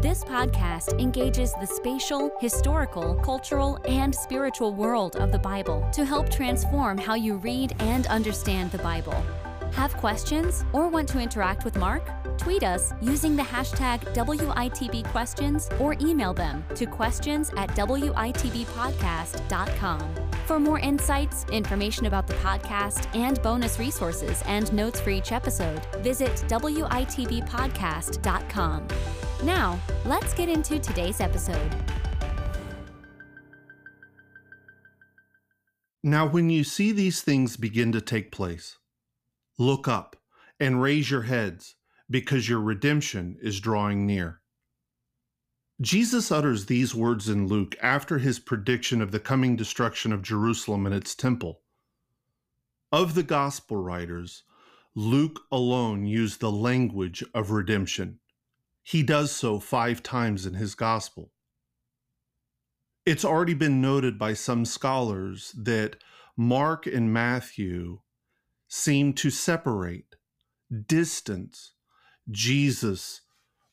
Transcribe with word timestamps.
This 0.00 0.24
podcast 0.24 0.98
engages 0.98 1.52
the 1.60 1.66
spatial, 1.66 2.30
historical, 2.40 3.16
cultural, 3.16 3.78
and 3.86 4.14
spiritual 4.14 4.72
world 4.72 5.16
of 5.16 5.32
the 5.32 5.38
Bible 5.38 5.86
to 5.92 6.06
help 6.06 6.30
transform 6.30 6.96
how 6.96 7.14
you 7.14 7.36
read 7.36 7.74
and 7.80 8.06
understand 8.06 8.72
the 8.72 8.78
Bible. 8.78 9.22
Have 9.72 9.94
questions 9.98 10.64
or 10.72 10.88
want 10.88 11.10
to 11.10 11.18
interact 11.18 11.66
with 11.66 11.76
Marc? 11.76 12.08
Tweet 12.38 12.62
us 12.62 12.94
using 13.02 13.36
the 13.36 13.42
hashtag 13.42 14.00
WITBquestions 14.14 15.78
or 15.78 15.94
email 16.00 16.32
them 16.32 16.64
to 16.74 16.86
questions 16.86 17.50
at 17.58 17.68
WITBpodcast.com. 17.76 20.27
For 20.48 20.58
more 20.58 20.78
insights, 20.78 21.44
information 21.52 22.06
about 22.06 22.26
the 22.26 22.32
podcast, 22.36 23.14
and 23.14 23.42
bonus 23.42 23.78
resources 23.78 24.42
and 24.46 24.72
notes 24.72 24.98
for 24.98 25.10
each 25.10 25.30
episode, 25.30 25.84
visit 25.96 26.32
WITBpodcast.com. 26.48 28.88
Now, 29.42 29.78
let's 30.06 30.32
get 30.32 30.48
into 30.48 30.78
today's 30.78 31.20
episode. 31.20 31.70
Now, 36.02 36.26
when 36.26 36.48
you 36.48 36.64
see 36.64 36.92
these 36.92 37.20
things 37.20 37.58
begin 37.58 37.92
to 37.92 38.00
take 38.00 38.32
place, 38.32 38.78
look 39.58 39.86
up 39.86 40.16
and 40.58 40.80
raise 40.80 41.10
your 41.10 41.24
heads 41.24 41.74
because 42.08 42.48
your 42.48 42.60
redemption 42.60 43.36
is 43.42 43.60
drawing 43.60 44.06
near. 44.06 44.40
Jesus 45.80 46.32
utters 46.32 46.66
these 46.66 46.92
words 46.92 47.28
in 47.28 47.46
Luke 47.46 47.76
after 47.80 48.18
his 48.18 48.40
prediction 48.40 49.00
of 49.00 49.12
the 49.12 49.20
coming 49.20 49.54
destruction 49.54 50.12
of 50.12 50.22
Jerusalem 50.22 50.86
and 50.86 50.94
its 50.94 51.14
temple. 51.14 51.60
Of 52.90 53.14
the 53.14 53.22
gospel 53.22 53.76
writers, 53.76 54.42
Luke 54.96 55.40
alone 55.52 56.04
used 56.04 56.40
the 56.40 56.50
language 56.50 57.22
of 57.32 57.52
redemption. 57.52 58.18
He 58.82 59.04
does 59.04 59.30
so 59.30 59.60
five 59.60 60.02
times 60.02 60.46
in 60.46 60.54
his 60.54 60.74
gospel. 60.74 61.30
It's 63.06 63.24
already 63.24 63.54
been 63.54 63.80
noted 63.80 64.18
by 64.18 64.34
some 64.34 64.64
scholars 64.64 65.54
that 65.56 65.96
Mark 66.36 66.86
and 66.86 67.12
Matthew 67.12 68.00
seem 68.66 69.12
to 69.14 69.30
separate, 69.30 70.16
distance, 70.86 71.72
Jesus 72.30 73.20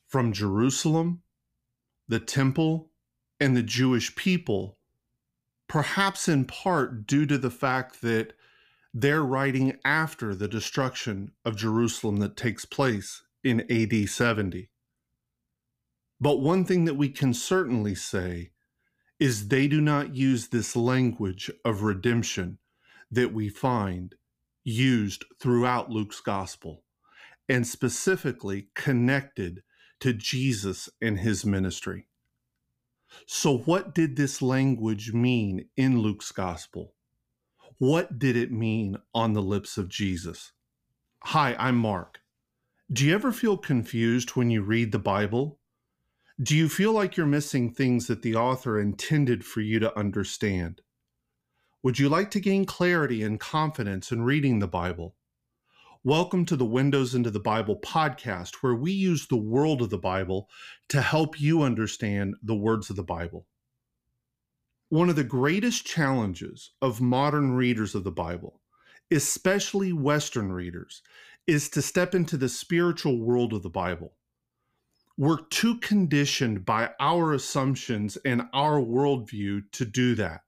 from 0.06 0.32
Jerusalem, 0.32 1.22
the 2.08 2.20
temple, 2.20 2.90
and 3.38 3.56
the 3.56 3.62
Jewish 3.62 4.14
people, 4.16 4.78
perhaps 5.68 6.28
in 6.28 6.44
part 6.44 7.06
due 7.06 7.26
to 7.26 7.38
the 7.38 7.50
fact 7.50 8.00
that 8.02 8.34
they're 8.94 9.24
writing 9.24 9.78
after 9.84 10.34
the 10.34 10.48
destruction 10.48 11.32
of 11.44 11.56
Jerusalem 11.56 12.16
that 12.18 12.36
takes 12.36 12.64
place 12.64 13.22
in 13.44 13.70
AD 13.70 14.08
70. 14.08 14.70
But 16.18 16.40
one 16.40 16.64
thing 16.64 16.86
that 16.86 16.94
we 16.94 17.10
can 17.10 17.34
certainly 17.34 17.94
say 17.94 18.52
is 19.18 19.48
they 19.48 19.68
do 19.68 19.80
not 19.80 20.14
use 20.14 20.48
this 20.48 20.74
language 20.76 21.50
of 21.64 21.82
redemption 21.82 22.58
that 23.10 23.32
we 23.32 23.48
find 23.48 24.14
used 24.64 25.24
throughout 25.40 25.90
Luke's 25.90 26.20
gospel 26.20 26.82
and 27.48 27.66
specifically 27.66 28.68
connected 28.74 29.62
to 30.00 30.12
Jesus 30.12 30.88
and 31.00 31.18
his 31.20 31.44
ministry. 31.44 32.06
So, 33.26 33.58
what 33.58 33.94
did 33.94 34.16
this 34.16 34.42
language 34.42 35.12
mean 35.12 35.68
in 35.76 36.00
Luke's 36.00 36.32
gospel? 36.32 36.94
What 37.78 38.18
did 38.18 38.36
it 38.36 38.52
mean 38.52 38.98
on 39.14 39.32
the 39.32 39.42
lips 39.42 39.76
of 39.78 39.88
Jesus? 39.88 40.52
Hi, 41.24 41.56
I'm 41.58 41.76
Marc. 41.76 42.20
Do 42.92 43.04
you 43.04 43.14
ever 43.14 43.32
feel 43.32 43.56
confused 43.56 44.30
when 44.30 44.48
you 44.48 44.62
read 44.62 44.92
the 44.92 44.98
Bible? 44.98 45.58
Do 46.40 46.56
you 46.56 46.68
feel 46.68 46.92
like 46.92 47.16
you're 47.16 47.26
missing 47.26 47.72
things 47.72 48.06
that 48.06 48.22
the 48.22 48.36
author 48.36 48.78
intended 48.78 49.44
for 49.44 49.60
you 49.60 49.80
to 49.80 49.98
understand? 49.98 50.82
Would 51.82 51.98
you 51.98 52.08
like 52.08 52.30
to 52.32 52.40
gain 52.40 52.64
clarity 52.64 53.22
and 53.22 53.40
confidence 53.40 54.12
in 54.12 54.22
reading 54.22 54.60
the 54.60 54.68
Bible? 54.68 55.15
Welcome 56.06 56.44
to 56.44 56.56
the 56.56 56.64
Windows 56.64 57.16
into 57.16 57.32
the 57.32 57.40
Bible 57.40 57.80
podcast, 57.80 58.58
where 58.60 58.76
we 58.76 58.92
use 58.92 59.26
the 59.26 59.36
world 59.36 59.82
of 59.82 59.90
the 59.90 59.98
Bible 59.98 60.48
to 60.88 61.02
help 61.02 61.40
you 61.40 61.62
understand 61.62 62.36
the 62.44 62.54
words 62.54 62.88
of 62.90 62.94
the 62.94 63.02
Bible. 63.02 63.48
One 64.88 65.10
of 65.10 65.16
the 65.16 65.24
greatest 65.24 65.84
challenges 65.84 66.70
of 66.80 67.00
modern 67.00 67.54
readers 67.54 67.96
of 67.96 68.04
the 68.04 68.12
Bible, 68.12 68.60
especially 69.10 69.92
Western 69.92 70.52
readers, 70.52 71.02
is 71.48 71.68
to 71.70 71.82
step 71.82 72.14
into 72.14 72.36
the 72.36 72.48
spiritual 72.48 73.20
world 73.20 73.52
of 73.52 73.64
the 73.64 73.68
Bible. 73.68 74.14
We're 75.18 75.42
too 75.50 75.78
conditioned 75.78 76.64
by 76.64 76.90
our 77.00 77.32
assumptions 77.32 78.16
and 78.24 78.42
our 78.52 78.80
worldview 78.80 79.72
to 79.72 79.84
do 79.84 80.14
that. 80.14 80.42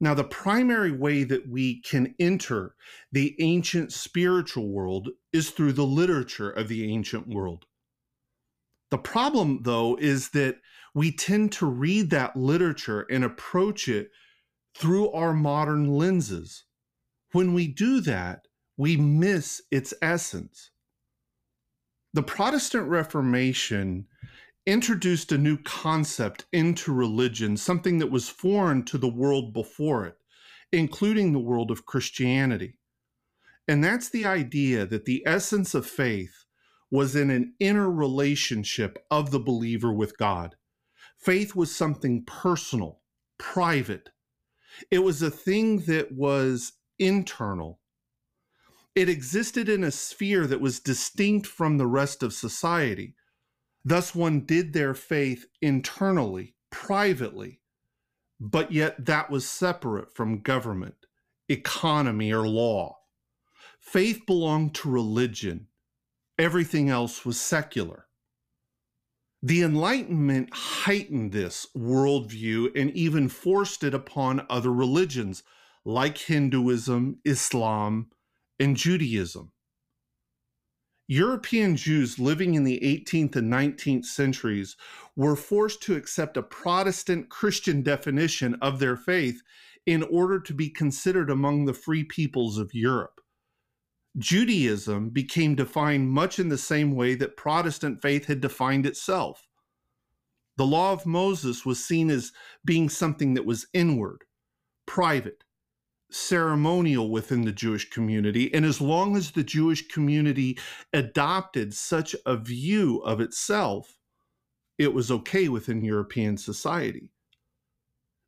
Now, 0.00 0.14
the 0.14 0.24
primary 0.24 0.92
way 0.92 1.24
that 1.24 1.48
we 1.48 1.80
can 1.80 2.14
enter 2.18 2.74
the 3.12 3.36
ancient 3.40 3.92
spiritual 3.92 4.68
world 4.68 5.10
is 5.32 5.50
through 5.50 5.72
the 5.72 5.86
literature 5.86 6.50
of 6.50 6.68
the 6.68 6.92
ancient 6.92 7.28
world. 7.28 7.66
The 8.90 8.98
problem, 8.98 9.60
though, 9.62 9.96
is 9.96 10.30
that 10.30 10.56
we 10.94 11.10
tend 11.10 11.52
to 11.52 11.66
read 11.66 12.10
that 12.10 12.36
literature 12.36 13.06
and 13.10 13.24
approach 13.24 13.88
it 13.88 14.10
through 14.76 15.10
our 15.10 15.32
modern 15.32 15.88
lenses. 15.88 16.64
When 17.32 17.54
we 17.54 17.66
do 17.66 18.00
that, 18.02 18.46
we 18.76 18.96
miss 18.96 19.62
its 19.70 19.94
essence. 20.02 20.70
The 22.12 22.22
Protestant 22.22 22.88
Reformation 22.88 24.06
introduced 24.66 25.30
a 25.30 25.38
new 25.38 25.58
concept 25.58 26.46
into 26.52 26.92
religion, 26.92 27.56
something 27.56 27.98
that 27.98 28.10
was 28.10 28.28
foreign 28.28 28.82
to 28.84 28.96
the 28.96 29.08
world 29.08 29.52
before 29.52 30.06
it, 30.06 30.16
including 30.72 31.32
the 31.32 31.38
world 31.38 31.70
of 31.70 31.86
Christianity. 31.86 32.78
And 33.68 33.82
that's 33.82 34.08
the 34.08 34.24
idea 34.24 34.86
that 34.86 35.04
the 35.04 35.22
essence 35.26 35.74
of 35.74 35.86
faith 35.86 36.44
was 36.90 37.16
in 37.16 37.30
an 37.30 37.54
inner 37.60 37.90
relationship 37.90 38.98
of 39.10 39.30
the 39.30 39.40
believer 39.40 39.92
with 39.92 40.16
God. 40.16 40.56
Faith 41.18 41.54
was 41.54 41.74
something 41.74 42.24
personal, 42.24 43.00
private. 43.38 44.10
It 44.90 45.00
was 45.00 45.22
a 45.22 45.30
thing 45.30 45.80
that 45.80 46.12
was 46.12 46.72
internal. 46.98 47.80
It 48.94 49.08
existed 49.08 49.68
in 49.68 49.82
a 49.82 49.90
sphere 49.90 50.46
that 50.46 50.60
was 50.60 50.80
distinct 50.80 51.46
from 51.46 51.78
the 51.78 51.86
rest 51.86 52.22
of 52.22 52.32
society. 52.32 53.14
Thus, 53.84 54.14
one 54.14 54.40
did 54.40 54.72
their 54.72 54.94
faith 54.94 55.46
internally, 55.60 56.54
privately, 56.70 57.60
but 58.40 58.72
yet 58.72 59.04
that 59.06 59.30
was 59.30 59.48
separate 59.48 60.14
from 60.14 60.40
government, 60.40 61.06
economy, 61.48 62.32
or 62.32 62.48
law. 62.48 62.98
Faith 63.78 64.22
belonged 64.26 64.74
to 64.76 64.90
religion, 64.90 65.68
everything 66.38 66.88
else 66.88 67.24
was 67.24 67.38
secular. 67.38 68.06
The 69.42 69.62
Enlightenment 69.62 70.48
heightened 70.54 71.32
this 71.32 71.66
worldview 71.76 72.70
and 72.74 72.90
even 72.92 73.28
forced 73.28 73.84
it 73.84 73.92
upon 73.92 74.46
other 74.48 74.72
religions 74.72 75.42
like 75.84 76.16
Hinduism, 76.16 77.18
Islam, 77.26 78.10
and 78.58 78.74
Judaism. 78.74 79.52
European 81.06 81.76
Jews 81.76 82.18
living 82.18 82.54
in 82.54 82.64
the 82.64 82.80
18th 82.80 83.36
and 83.36 83.52
19th 83.52 84.06
centuries 84.06 84.76
were 85.16 85.36
forced 85.36 85.82
to 85.82 85.96
accept 85.96 86.38
a 86.38 86.42
Protestant 86.42 87.28
Christian 87.28 87.82
definition 87.82 88.54
of 88.62 88.78
their 88.78 88.96
faith 88.96 89.42
in 89.84 90.02
order 90.04 90.40
to 90.40 90.54
be 90.54 90.70
considered 90.70 91.28
among 91.28 91.66
the 91.66 91.74
free 91.74 92.04
peoples 92.04 92.56
of 92.56 92.72
Europe. 92.72 93.20
Judaism 94.16 95.10
became 95.10 95.54
defined 95.54 96.08
much 96.10 96.38
in 96.38 96.48
the 96.48 96.56
same 96.56 96.92
way 96.92 97.14
that 97.16 97.36
Protestant 97.36 98.00
faith 98.00 98.24
had 98.26 98.40
defined 98.40 98.86
itself. 98.86 99.46
The 100.56 100.66
law 100.66 100.92
of 100.92 101.04
Moses 101.04 101.66
was 101.66 101.84
seen 101.84 102.08
as 102.10 102.32
being 102.64 102.88
something 102.88 103.34
that 103.34 103.44
was 103.44 103.66
inward, 103.74 104.24
private, 104.86 105.43
ceremonial 106.14 107.10
within 107.10 107.42
the 107.42 107.52
Jewish 107.52 107.90
community. 107.90 108.52
And 108.54 108.64
as 108.64 108.80
long 108.80 109.16
as 109.16 109.32
the 109.32 109.42
Jewish 109.42 109.88
community 109.88 110.58
adopted 110.92 111.74
such 111.74 112.14
a 112.24 112.36
view 112.36 112.98
of 112.98 113.20
itself, 113.20 113.98
it 114.78 114.92
was 114.94 115.10
okay 115.10 115.48
within 115.48 115.84
European 115.84 116.36
society. 116.36 117.10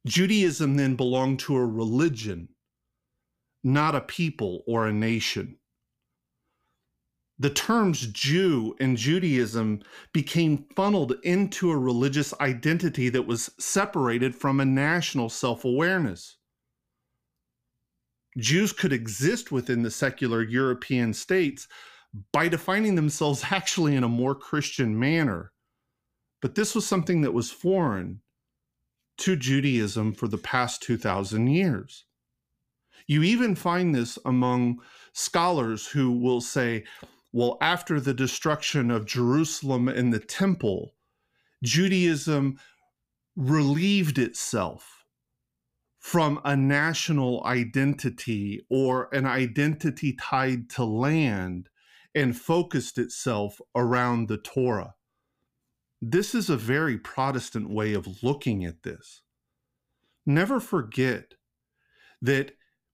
Judaism 0.07 0.77
then 0.77 0.97
belonged 0.97 1.41
to 1.41 1.57
a 1.57 1.67
religion, 1.67 2.49
not 3.65 3.95
a 3.95 4.01
people 4.01 4.63
or 4.67 4.87
a 4.87 4.93
nation. 4.93 5.59
The 7.39 7.51
terms 7.51 8.07
Jew 8.07 8.75
and 8.81 8.97
Judaism 8.97 9.83
became 10.13 10.67
funneled 10.75 11.17
into 11.23 11.71
a 11.71 11.77
religious 11.77 12.33
identity 12.41 13.11
that 13.11 13.27
was 13.27 13.51
separated 13.59 14.35
from 14.35 14.59
a 14.59 14.65
national 14.65 15.29
self 15.29 15.65
awareness. 15.65 16.37
Jews 18.37 18.73
could 18.73 18.93
exist 18.93 19.51
within 19.51 19.83
the 19.83 19.91
secular 19.91 20.43
European 20.43 21.15
states 21.15 21.69
by 22.33 22.49
defining 22.49 22.95
themselves 22.95 23.45
actually 23.51 23.97
in 23.97 24.05
a 24.05 24.09
more 24.09 24.35
Christian 24.35 24.99
manner. 24.99 25.53
But 26.43 26.55
this 26.55 26.75
was 26.75 26.87
something 26.87 27.23
that 27.23 27.35
was 27.35 27.51
foreign 27.51 28.21
to 29.19 29.37
Judaism 29.37 30.13
for 30.13 30.29
the 30.29 30.39
past 30.39 30.83
2,000 30.83 31.47
years. 31.49 32.05
You 33.07 33.23
even 33.23 33.55
find 33.55 33.95
this 33.95 34.19
among 34.25 34.81
scholars 35.13 35.87
who 35.87 36.13
will 36.13 36.41
say, 36.41 36.85
well, 37.33 37.57
after 37.61 38.01
the 38.01 38.15
destruction 38.15 38.91
of 38.91 39.07
Jerusalem 39.07 39.89
and 39.89 40.13
the 40.13 40.21
temple, 40.21 40.95
Judaism 41.63 42.59
relieved 43.37 44.19
itself 44.19 44.96
from 46.07 46.41
a 46.45 46.57
national 46.57 47.43
identity 47.45 48.65
or 48.71 49.09
an 49.13 49.27
identity 49.27 50.13
tied 50.13 50.71
to 50.71 50.85
land 50.85 51.69
and 52.15 52.39
focused 52.39 52.97
itself 52.97 53.61
around 53.75 54.29
the 54.29 54.37
Torah. 54.37 54.95
This 56.01 56.33
is 56.33 56.49
a 56.49 56.57
very 56.57 56.97
Protestant 56.97 57.69
way 57.69 57.93
of 57.93 58.23
looking 58.23 58.65
at 58.65 58.85
this. 58.85 59.23
Never 60.25 60.61
forget 60.61 61.35
that 62.23 62.53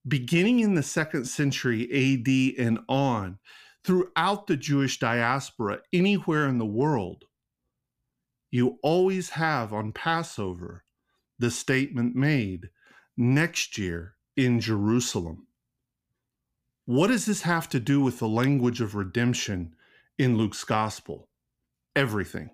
beginning 0.08 0.60
in 0.60 0.72
the 0.72 0.82
second 0.82 1.26
century 1.26 1.82
AD 1.92 2.64
and 2.66 2.78
on, 2.88 3.38
throughout 3.84 4.46
the 4.46 4.56
Jewish 4.56 4.98
diaspora, 4.98 5.80
anywhere 5.92 6.48
in 6.48 6.56
the 6.56 6.64
world, 6.64 7.26
you 8.50 8.78
always 8.82 9.28
have 9.28 9.70
on 9.70 9.92
Passover 9.92 10.84
the 11.38 11.50
statement 11.50 12.16
made 12.16 12.70
next 13.16 13.78
year 13.78 14.14
in 14.36 14.60
Jerusalem. 14.60 15.46
What 16.84 17.08
does 17.08 17.26
this 17.26 17.42
have 17.42 17.68
to 17.70 17.80
do 17.80 18.00
with 18.00 18.18
the 18.18 18.28
language 18.28 18.80
of 18.80 18.94
redemption 18.94 19.74
in 20.18 20.36
Luke's 20.36 20.64
gospel? 20.64 21.28
Everything. 21.94 22.50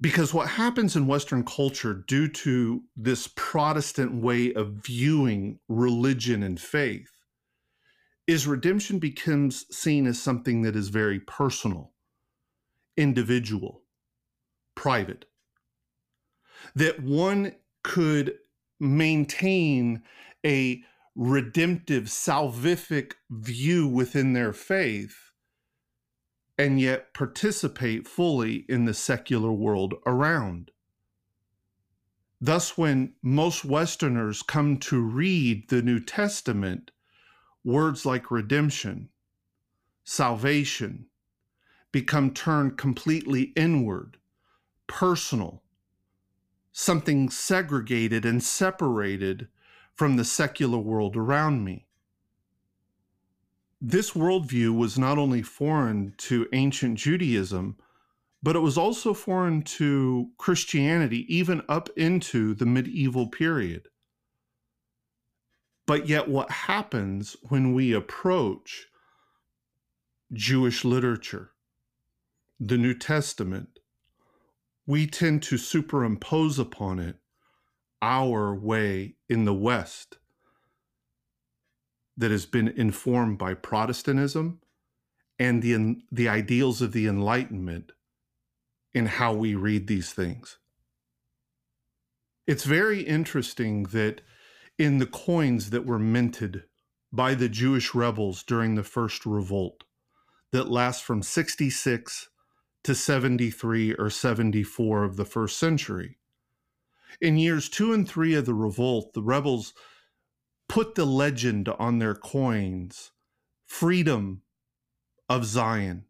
Because 0.00 0.32
what 0.32 0.48
happens 0.48 0.96
in 0.96 1.06
Western 1.06 1.44
culture, 1.44 2.04
due 2.06 2.28
to 2.28 2.82
this 2.96 3.28
Protestant 3.36 4.14
way 4.14 4.52
of 4.54 4.84
viewing 4.84 5.58
religion 5.68 6.42
and 6.42 6.58
faith, 6.60 7.10
is 8.26 8.46
redemption 8.46 8.98
becomes 8.98 9.66
seen 9.76 10.06
as 10.06 10.22
something 10.22 10.62
that 10.62 10.76
is 10.76 10.88
very 10.88 11.18
personal, 11.20 11.92
individual, 12.96 13.82
private. 14.74 15.24
That 16.74 17.02
one 17.02 17.56
could 17.82 18.34
maintain 18.80 20.02
a 20.44 20.82
redemptive, 21.14 22.04
salvific 22.04 23.12
view 23.30 23.86
within 23.86 24.32
their 24.32 24.52
faith 24.52 25.30
and 26.56 26.80
yet 26.80 27.14
participate 27.14 28.06
fully 28.06 28.66
in 28.68 28.84
the 28.84 28.94
secular 28.94 29.52
world 29.52 29.94
around. 30.06 30.70
Thus, 32.40 32.76
when 32.76 33.14
most 33.22 33.64
Westerners 33.64 34.42
come 34.42 34.78
to 34.78 35.00
read 35.00 35.68
the 35.68 35.82
New 35.82 36.00
Testament, 36.00 36.90
words 37.64 38.06
like 38.06 38.30
redemption, 38.30 39.10
salvation, 40.04 41.06
become 41.92 42.32
turned 42.32 42.78
completely 42.78 43.52
inward, 43.56 44.16
personal, 44.86 45.62
something 46.72 47.28
segregated 47.28 48.24
and 48.24 48.42
separated 48.42 49.48
from 49.94 50.16
the 50.16 50.24
secular 50.24 50.78
world 50.78 51.16
around 51.16 51.64
me. 51.64 51.86
This 53.80 54.12
worldview 54.12 54.76
was 54.76 54.98
not 54.98 55.18
only 55.18 55.42
foreign 55.42 56.14
to 56.18 56.46
ancient 56.52 56.98
Judaism, 56.98 57.76
but 58.42 58.56
it 58.56 58.60
was 58.60 58.78
also 58.78 59.12
foreign 59.14 59.62
to 59.62 60.30
Christianity, 60.38 61.26
even 61.34 61.62
up 61.68 61.88
into 61.96 62.54
the 62.54 62.66
medieval 62.66 63.28
period. 63.28 63.88
But 65.86 66.08
yet, 66.08 66.28
what 66.28 66.50
happens 66.50 67.36
when 67.48 67.74
we 67.74 67.92
approach 67.92 68.86
Jewish 70.32 70.84
literature, 70.84 71.50
the 72.58 72.78
New 72.78 72.94
Testament, 72.94 73.79
we 74.90 75.06
tend 75.06 75.40
to 75.40 75.56
superimpose 75.56 76.58
upon 76.58 76.98
it 76.98 77.14
our 78.02 78.52
way 78.52 79.14
in 79.28 79.44
the 79.44 79.54
West 79.54 80.18
that 82.16 82.32
has 82.32 82.44
been 82.44 82.66
informed 82.66 83.38
by 83.38 83.54
Protestantism 83.54 84.58
and 85.38 85.62
the, 85.62 86.02
the 86.10 86.28
ideals 86.28 86.82
of 86.82 86.90
the 86.90 87.06
Enlightenment 87.06 87.92
in 88.92 89.06
how 89.06 89.32
we 89.32 89.54
read 89.54 89.86
these 89.86 90.12
things. 90.12 90.58
It's 92.48 92.64
very 92.64 93.02
interesting 93.02 93.84
that 93.84 94.22
in 94.76 94.98
the 94.98 95.06
coins 95.06 95.70
that 95.70 95.86
were 95.86 96.00
minted 96.00 96.64
by 97.12 97.34
the 97.34 97.48
Jewish 97.48 97.94
rebels 97.94 98.42
during 98.42 98.74
the 98.74 98.82
First 98.82 99.24
Revolt, 99.24 99.84
that 100.50 100.68
lasts 100.68 101.00
from 101.00 101.22
66 101.22 102.28
to 102.84 102.94
73 102.94 103.94
or 103.94 104.10
74 104.10 105.04
of 105.04 105.16
the 105.16 105.24
first 105.24 105.58
century. 105.58 106.18
In 107.20 107.36
years 107.36 107.68
two 107.68 107.92
and 107.92 108.08
three 108.08 108.34
of 108.34 108.46
the 108.46 108.54
revolt, 108.54 109.12
the 109.12 109.22
rebels 109.22 109.74
put 110.68 110.94
the 110.94 111.04
legend 111.04 111.68
on 111.68 111.98
their 111.98 112.14
coins 112.14 113.12
freedom 113.66 114.42
of 115.28 115.44
Zion. 115.44 116.04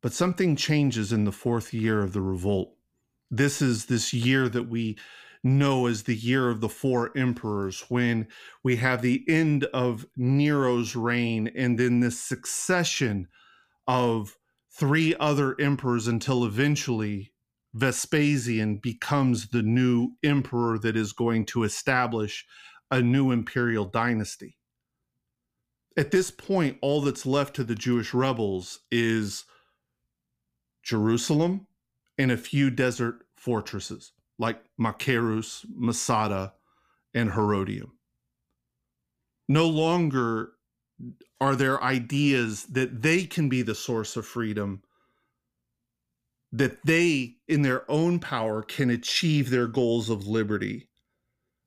But 0.00 0.14
something 0.14 0.56
changes 0.56 1.12
in 1.12 1.24
the 1.24 1.32
fourth 1.32 1.74
year 1.74 2.02
of 2.02 2.14
the 2.14 2.22
revolt. 2.22 2.74
This 3.30 3.60
is 3.60 3.86
this 3.86 4.14
year 4.14 4.48
that 4.48 4.70
we 4.70 4.96
know 5.44 5.86
as 5.86 6.04
the 6.04 6.14
year 6.14 6.48
of 6.48 6.60
the 6.60 6.68
four 6.68 7.16
emperors, 7.16 7.84
when 7.88 8.26
we 8.62 8.76
have 8.76 9.02
the 9.02 9.24
end 9.28 9.64
of 9.64 10.06
Nero's 10.16 10.96
reign 10.96 11.50
and 11.54 11.78
then 11.78 12.00
this 12.00 12.18
succession 12.18 13.28
of 13.86 14.36
three 14.70 15.14
other 15.18 15.58
emperors 15.60 16.06
until 16.06 16.44
eventually 16.44 17.32
Vespasian 17.74 18.76
becomes 18.76 19.48
the 19.48 19.62
new 19.62 20.12
emperor 20.22 20.78
that 20.78 20.96
is 20.96 21.12
going 21.12 21.44
to 21.46 21.64
establish 21.64 22.46
a 22.90 23.00
new 23.02 23.30
imperial 23.30 23.84
dynasty. 23.84 24.56
At 25.96 26.10
this 26.10 26.30
point, 26.30 26.78
all 26.80 27.00
that's 27.00 27.26
left 27.26 27.56
to 27.56 27.64
the 27.64 27.74
Jewish 27.74 28.14
rebels 28.14 28.80
is 28.90 29.44
Jerusalem 30.82 31.66
and 32.16 32.30
a 32.30 32.36
few 32.36 32.70
desert 32.70 33.24
fortresses 33.36 34.12
like 34.38 34.62
Machaerus, 34.80 35.66
Masada, 35.74 36.54
and 37.12 37.32
Herodium. 37.32 37.92
No 39.48 39.66
longer 39.66 40.52
are 41.40 41.54
there 41.54 41.82
ideas 41.82 42.64
that 42.64 43.02
they 43.02 43.24
can 43.24 43.48
be 43.48 43.62
the 43.62 43.74
source 43.74 44.16
of 44.16 44.26
freedom, 44.26 44.82
that 46.50 46.84
they, 46.84 47.36
in 47.46 47.62
their 47.62 47.88
own 47.90 48.18
power, 48.18 48.62
can 48.62 48.90
achieve 48.90 49.50
their 49.50 49.66
goals 49.66 50.10
of 50.10 50.26
liberty. 50.26 50.88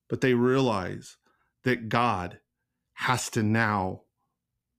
But 0.09 0.21
they 0.21 0.33
realize 0.33 1.17
that 1.63 1.87
God 1.87 2.39
has 2.93 3.29
to 3.31 3.43
now 3.43 4.01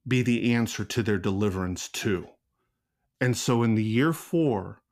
be 0.07 0.23
the 0.23 0.53
answer 0.53 0.85
to 0.85 1.03
their 1.03 1.19
deliverance, 1.19 1.89
too. 1.89 2.29
And 3.21 3.37
so 3.37 3.63
in 3.63 3.77
the 3.77 3.85
year 3.85 4.13
four, 4.13 4.83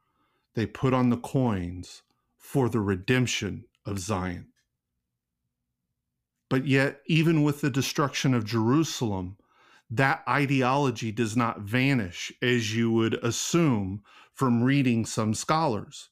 they 0.55 0.67
put 0.67 0.95
on 0.95 1.11
the 1.11 1.17
coins 1.17 2.03
for 2.39 2.69
the 2.69 2.81
redemption 2.81 3.65
of 3.85 3.99
Zion. 3.99 4.47
But 6.49 6.67
yet, 6.67 7.01
even 7.07 7.43
with 7.43 7.61
the 7.61 7.71
destruction 7.71 8.35
of 8.35 8.45
Jerusalem, 8.45 9.37
that 9.91 10.23
ideology 10.29 11.11
does 11.11 11.37
not 11.37 11.61
vanish 11.61 12.33
as 12.41 12.75
you 12.75 12.93
would 12.93 13.15
assume 13.25 14.03
from 14.33 14.63
reading 14.63 15.05
some 15.05 15.35
scholars. 15.35 16.11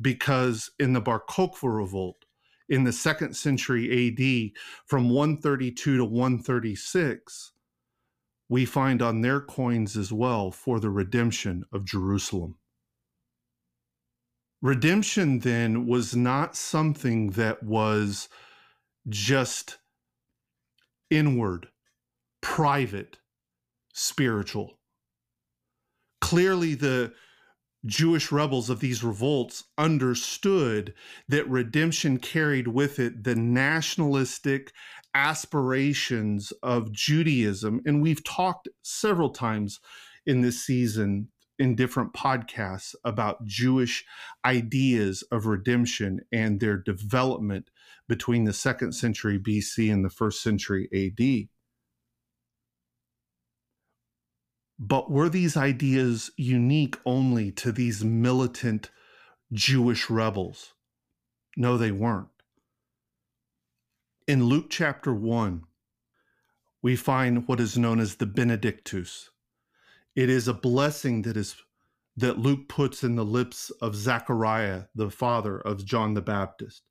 Because 0.00 0.70
in 0.78 0.94
the 0.94 1.00
Bar 1.00 1.22
Kokhba 1.28 1.74
revolt 1.74 2.24
in 2.68 2.84
the 2.84 2.92
second 2.92 3.36
century 3.36 4.08
AD, 4.08 4.60
from 4.86 5.10
132 5.10 5.98
to 5.98 6.04
136, 6.04 7.52
we 8.48 8.64
find 8.64 9.02
on 9.02 9.20
their 9.20 9.40
coins 9.40 9.96
as 9.96 10.12
well 10.12 10.50
for 10.50 10.80
the 10.80 10.90
redemption 10.90 11.64
of 11.72 11.84
Jerusalem. 11.84 12.56
Redemption 14.62 15.40
then 15.40 15.86
was 15.86 16.14
not 16.14 16.56
something 16.56 17.30
that 17.30 17.62
was 17.62 18.28
just 19.08 19.78
inward, 21.10 21.68
private, 22.42 23.18
spiritual. 23.94 24.78
Clearly, 26.20 26.74
the 26.74 27.12
Jewish 27.84 28.30
rebels 28.30 28.70
of 28.70 28.80
these 28.80 29.02
revolts 29.02 29.64
understood 29.76 30.94
that 31.28 31.48
redemption 31.48 32.18
carried 32.18 32.68
with 32.68 32.98
it 32.98 33.24
the 33.24 33.34
nationalistic 33.34 34.72
aspirations 35.14 36.52
of 36.62 36.92
Judaism. 36.92 37.80
And 37.84 38.00
we've 38.00 38.22
talked 38.22 38.68
several 38.82 39.30
times 39.30 39.80
in 40.26 40.42
this 40.42 40.64
season 40.64 41.28
in 41.58 41.74
different 41.74 42.12
podcasts 42.12 42.94
about 43.04 43.44
Jewish 43.44 44.04
ideas 44.44 45.22
of 45.30 45.46
redemption 45.46 46.20
and 46.32 46.60
their 46.60 46.76
development 46.76 47.70
between 48.08 48.44
the 48.44 48.52
second 48.52 48.92
century 48.92 49.38
BC 49.38 49.92
and 49.92 50.04
the 50.04 50.10
first 50.10 50.42
century 50.42 50.88
AD. 50.92 51.48
But 54.84 55.12
were 55.12 55.28
these 55.28 55.56
ideas 55.56 56.32
unique 56.36 56.98
only 57.06 57.52
to 57.52 57.70
these 57.70 58.02
militant 58.02 58.90
Jewish 59.52 60.10
rebels? 60.10 60.72
No, 61.56 61.76
they 61.76 61.92
weren't. 61.92 62.42
In 64.26 64.46
Luke 64.46 64.66
chapter 64.70 65.14
1, 65.14 65.62
we 66.82 66.96
find 66.96 67.46
what 67.46 67.60
is 67.60 67.78
known 67.78 68.00
as 68.00 68.16
the 68.16 68.26
Benedictus. 68.26 69.30
It 70.16 70.28
is 70.28 70.48
a 70.48 70.52
blessing 70.52 71.22
that 71.22 71.36
is 71.36 71.54
that 72.16 72.40
Luke 72.40 72.68
puts 72.68 73.04
in 73.04 73.14
the 73.14 73.24
lips 73.24 73.70
of 73.80 73.94
Zechariah, 73.94 74.86
the 74.96 75.10
father 75.10 75.60
of 75.60 75.84
John 75.84 76.14
the 76.14 76.22
Baptist. 76.22 76.82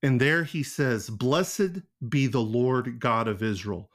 And 0.00 0.20
there 0.20 0.44
he 0.44 0.62
says, 0.62 1.10
Blessed 1.10 1.82
be 2.08 2.28
the 2.28 2.40
Lord 2.40 3.00
God 3.00 3.26
of 3.26 3.42
Israel, 3.42 3.90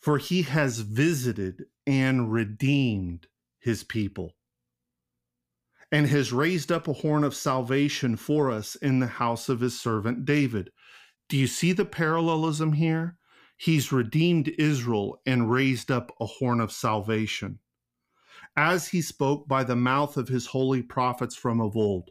for 0.00 0.18
he 0.18 0.42
has 0.42 0.80
visited 0.80 1.66
and 1.86 2.32
redeemed 2.32 3.26
his 3.58 3.84
people, 3.84 4.34
and 5.92 6.06
has 6.06 6.32
raised 6.32 6.72
up 6.72 6.88
a 6.88 6.92
horn 6.94 7.22
of 7.22 7.34
salvation 7.34 8.16
for 8.16 8.50
us 8.50 8.74
in 8.76 8.98
the 9.00 9.06
house 9.06 9.48
of 9.48 9.60
his 9.60 9.78
servant 9.78 10.24
David. 10.24 10.70
Do 11.28 11.36
you 11.36 11.46
see 11.46 11.72
the 11.72 11.84
parallelism 11.84 12.72
here? 12.72 13.18
He's 13.56 13.92
redeemed 13.92 14.48
Israel 14.58 15.20
and 15.26 15.50
raised 15.50 15.90
up 15.90 16.10
a 16.18 16.24
horn 16.24 16.60
of 16.60 16.72
salvation. 16.72 17.58
As 18.56 18.88
he 18.88 19.02
spoke 19.02 19.46
by 19.46 19.64
the 19.64 19.76
mouth 19.76 20.16
of 20.16 20.28
his 20.28 20.46
holy 20.46 20.82
prophets 20.82 21.36
from 21.36 21.60
of 21.60 21.76
old. 21.76 22.10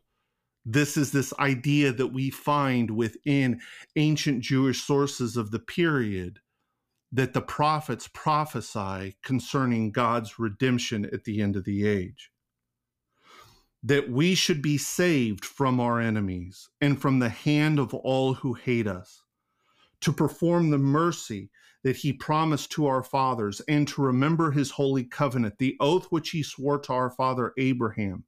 This 0.63 0.95
is 0.95 1.11
this 1.11 1.33
idea 1.39 1.91
that 1.91 2.13
we 2.13 2.29
find 2.29 2.91
within 2.91 3.59
ancient 3.95 4.43
Jewish 4.43 4.83
sources 4.83 5.35
of 5.35 5.49
the 5.49 5.59
period 5.59 6.39
that 7.11 7.33
the 7.33 7.41
prophets 7.41 8.09
prophesy 8.13 9.17
concerning 9.23 9.91
God's 9.91 10.37
redemption 10.37 11.05
at 11.11 11.23
the 11.23 11.41
end 11.41 11.55
of 11.55 11.65
the 11.65 11.87
age. 11.87 12.31
That 13.81 14.09
we 14.09 14.35
should 14.35 14.61
be 14.61 14.77
saved 14.77 15.45
from 15.45 15.79
our 15.79 15.99
enemies 15.99 16.69
and 16.81 17.01
from 17.01 17.19
the 17.19 17.29
hand 17.29 17.79
of 17.79 17.93
all 17.93 18.35
who 18.35 18.53
hate 18.53 18.87
us 18.87 19.23
to 20.01 20.13
perform 20.13 20.69
the 20.69 20.77
mercy 20.77 21.49
that 21.83 21.97
he 21.97 22.11
promised 22.11 22.71
to 22.73 22.87
our 22.87 23.03
fathers 23.03 23.61
and 23.61 23.87
to 23.87 24.01
remember 24.01 24.51
his 24.51 24.71
holy 24.71 25.03
covenant, 25.03 25.57
the 25.57 25.77
oath 25.79 26.07
which 26.09 26.31
he 26.31 26.43
swore 26.43 26.77
to 26.79 26.93
our 26.93 27.09
father 27.09 27.53
Abraham, 27.57 28.25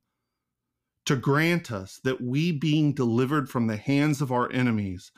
to 1.05 1.15
grant 1.15 1.71
us 1.71 2.00
that 2.03 2.21
we, 2.21 2.51
being 2.51 2.93
delivered 2.93 3.50
from 3.50 3.67
the 3.67 3.77
hands 3.77 4.21
of 4.21 4.31
our 4.31 4.51
enemies, 4.51 5.11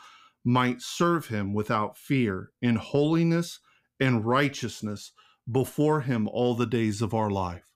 might 0.44 0.82
serve 0.82 1.28
him 1.28 1.54
without 1.54 1.98
fear 1.98 2.52
in 2.62 2.76
holiness 2.76 3.60
and 4.00 4.26
righteousness 4.26 5.12
before 5.50 6.02
him 6.02 6.28
all 6.28 6.56
the 6.56 6.66
days 6.66 7.02
of 7.02 7.14
our 7.14 7.30
life. 7.30 7.74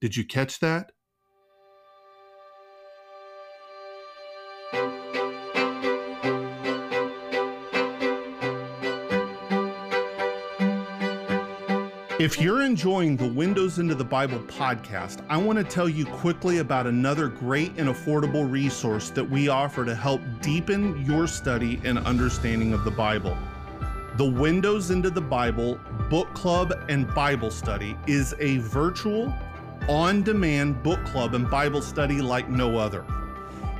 Did 0.00 0.16
you 0.16 0.24
catch 0.24 0.60
that? 0.60 0.92
If 12.22 12.40
you're 12.40 12.62
enjoying 12.62 13.16
the 13.16 13.26
Windows 13.26 13.80
into 13.80 13.96
the 13.96 14.04
Bible 14.04 14.38
podcast, 14.46 15.26
I 15.28 15.36
want 15.36 15.58
to 15.58 15.64
tell 15.64 15.88
you 15.88 16.06
quickly 16.06 16.58
about 16.58 16.86
another 16.86 17.26
great 17.26 17.72
and 17.76 17.88
affordable 17.88 18.48
resource 18.48 19.10
that 19.10 19.28
we 19.28 19.48
offer 19.48 19.84
to 19.84 19.92
help 19.92 20.20
deepen 20.40 21.04
your 21.04 21.26
study 21.26 21.80
and 21.82 21.98
understanding 21.98 22.74
of 22.74 22.84
the 22.84 22.92
Bible. 22.92 23.36
The 24.18 24.24
Windows 24.24 24.92
into 24.92 25.10
the 25.10 25.20
Bible 25.20 25.80
Book 26.08 26.32
Club 26.32 26.72
and 26.88 27.12
Bible 27.12 27.50
Study 27.50 27.98
is 28.06 28.36
a 28.38 28.58
virtual, 28.58 29.34
on 29.88 30.22
demand 30.22 30.80
book 30.84 31.04
club 31.04 31.34
and 31.34 31.50
Bible 31.50 31.82
study 31.82 32.22
like 32.22 32.48
no 32.48 32.78
other. 32.78 33.04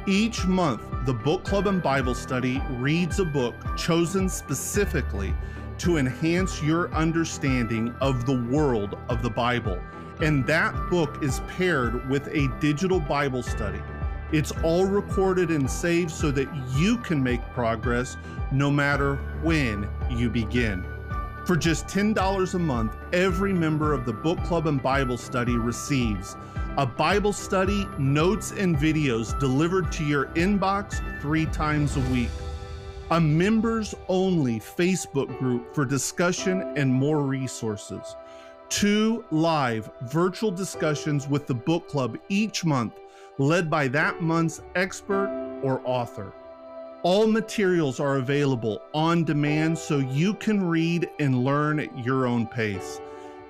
Each 0.08 0.44
month, 0.46 0.82
the 1.06 1.14
Book 1.14 1.44
Club 1.44 1.68
and 1.68 1.80
Bible 1.80 2.16
Study 2.16 2.60
reads 2.70 3.20
a 3.20 3.24
book 3.24 3.54
chosen 3.76 4.28
specifically 4.28 5.32
to 5.78 5.96
enhance 5.96 6.62
your 6.62 6.92
understanding 6.92 7.94
of 8.00 8.26
the 8.26 8.36
world 8.50 8.98
of 9.08 9.22
the 9.22 9.30
Bible. 9.30 9.80
And 10.20 10.46
that 10.46 10.74
book 10.90 11.22
is 11.22 11.40
paired 11.48 12.08
with 12.08 12.28
a 12.28 12.48
digital 12.60 13.00
Bible 13.00 13.42
study. 13.42 13.80
It's 14.30 14.52
all 14.62 14.86
recorded 14.86 15.50
and 15.50 15.70
saved 15.70 16.10
so 16.10 16.30
that 16.30 16.48
you 16.74 16.96
can 16.98 17.22
make 17.22 17.42
progress 17.52 18.16
no 18.50 18.70
matter 18.70 19.16
when 19.42 19.88
you 20.10 20.30
begin. 20.30 20.84
For 21.44 21.56
just 21.56 21.86
$10 21.86 22.54
a 22.54 22.58
month, 22.58 22.96
every 23.12 23.52
member 23.52 23.92
of 23.92 24.06
the 24.06 24.12
book 24.12 24.42
club 24.44 24.66
and 24.66 24.82
Bible 24.82 25.18
study 25.18 25.56
receives 25.56 26.36
a 26.78 26.86
Bible 26.86 27.34
study, 27.34 27.86
notes, 27.98 28.52
and 28.52 28.74
videos 28.74 29.38
delivered 29.38 29.92
to 29.92 30.04
your 30.04 30.26
inbox 30.28 31.02
three 31.20 31.44
times 31.46 31.98
a 31.98 32.00
week 32.10 32.30
a 33.10 33.20
members 33.20 33.94
only 34.08 34.58
Facebook 34.58 35.38
group 35.38 35.74
for 35.74 35.84
discussion 35.84 36.72
and 36.76 36.92
more 36.92 37.20
resources, 37.20 38.16
two 38.68 39.24
live 39.30 39.90
virtual 40.02 40.50
discussions 40.50 41.28
with 41.28 41.46
the 41.46 41.54
book 41.54 41.88
club 41.88 42.18
each 42.28 42.64
month, 42.64 43.00
led 43.38 43.68
by 43.68 43.88
that 43.88 44.22
month's 44.22 44.62
expert 44.74 45.60
or 45.62 45.82
author. 45.84 46.32
All 47.02 47.26
materials 47.26 47.98
are 47.98 48.16
available 48.16 48.80
on 48.94 49.24
demand 49.24 49.76
so 49.76 49.98
you 49.98 50.34
can 50.34 50.64
read 50.64 51.10
and 51.18 51.44
learn 51.44 51.80
at 51.80 52.06
your 52.06 52.26
own 52.26 52.46
pace. 52.46 53.00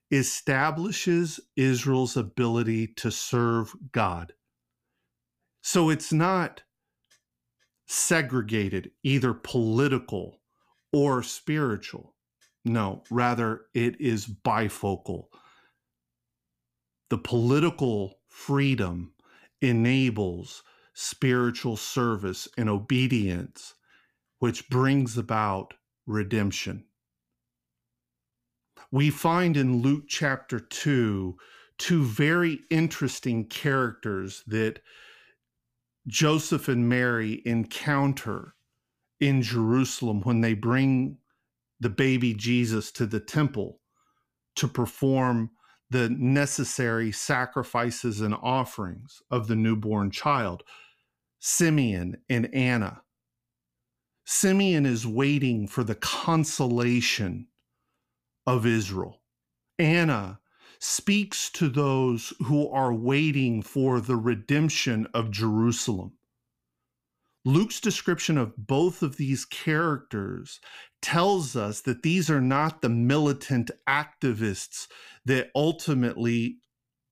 establishes 0.09 1.39
Israel's 1.55 2.17
ability 2.17 2.87
to 2.87 3.11
serve 3.11 3.75
God. 3.91 4.33
So 5.61 5.91
it's 5.91 6.11
not 6.11 6.63
segregated, 7.87 8.91
either 9.03 9.33
political 9.35 10.40
or 10.93 11.23
spiritual. 11.23 12.15
No, 12.63 13.03
rather, 13.09 13.65
it 13.73 13.99
is 13.99 14.27
bifocal. 14.27 15.25
The 17.09 17.17
political 17.17 18.19
freedom 18.27 19.13
enables 19.61 20.63
spiritual 20.93 21.77
service 21.77 22.47
and 22.57 22.69
obedience, 22.69 23.73
which 24.39 24.69
brings 24.69 25.17
about 25.17 25.73
redemption. 26.05 26.85
We 28.91 29.09
find 29.09 29.55
in 29.55 29.81
Luke 29.81 30.05
chapter 30.07 30.59
2 30.59 31.37
two 31.77 32.03
very 32.03 32.59
interesting 32.69 33.45
characters 33.45 34.43
that 34.45 34.79
Joseph 36.07 36.67
and 36.67 36.87
Mary 36.87 37.41
encounter 37.45 38.53
in 39.21 39.41
Jerusalem 39.41 40.21
when 40.23 40.41
they 40.41 40.55
bring 40.55 41.17
the 41.79 41.89
baby 41.89 42.33
Jesus 42.33 42.91
to 42.93 43.05
the 43.05 43.21
temple 43.21 43.79
to 44.57 44.67
perform 44.67 45.51
the 45.89 46.09
necessary 46.09 47.11
sacrifices 47.11 48.21
and 48.21 48.35
offerings 48.35 49.21
of 49.31 49.47
the 49.47 49.55
newborn 49.55 50.11
child 50.11 50.63
Simeon 51.39 52.17
and 52.29 52.53
Anna. 52.53 53.01
Simeon 54.25 54.85
is 54.85 55.07
waiting 55.07 55.67
for 55.67 55.83
the 55.83 55.95
consolation 55.95 57.47
of 58.47 58.65
Israel. 58.65 59.21
Anna 59.79 60.39
speaks 60.79 61.49
to 61.51 61.69
those 61.69 62.33
who 62.45 62.69
are 62.69 62.93
waiting 62.93 63.61
for 63.61 63.99
the 63.99 64.15
redemption 64.15 65.07
of 65.13 65.31
Jerusalem. 65.31 66.13
Luke's 67.43 67.79
description 67.79 68.37
of 68.37 68.53
both 68.55 69.01
of 69.01 69.17
these 69.17 69.45
characters 69.45 70.59
tells 71.01 71.55
us 71.55 71.81
that 71.81 72.03
these 72.03 72.29
are 72.29 72.41
not 72.41 72.81
the 72.81 72.89
militant 72.89 73.71
activists 73.89 74.87
that 75.25 75.49
ultimately 75.55 76.57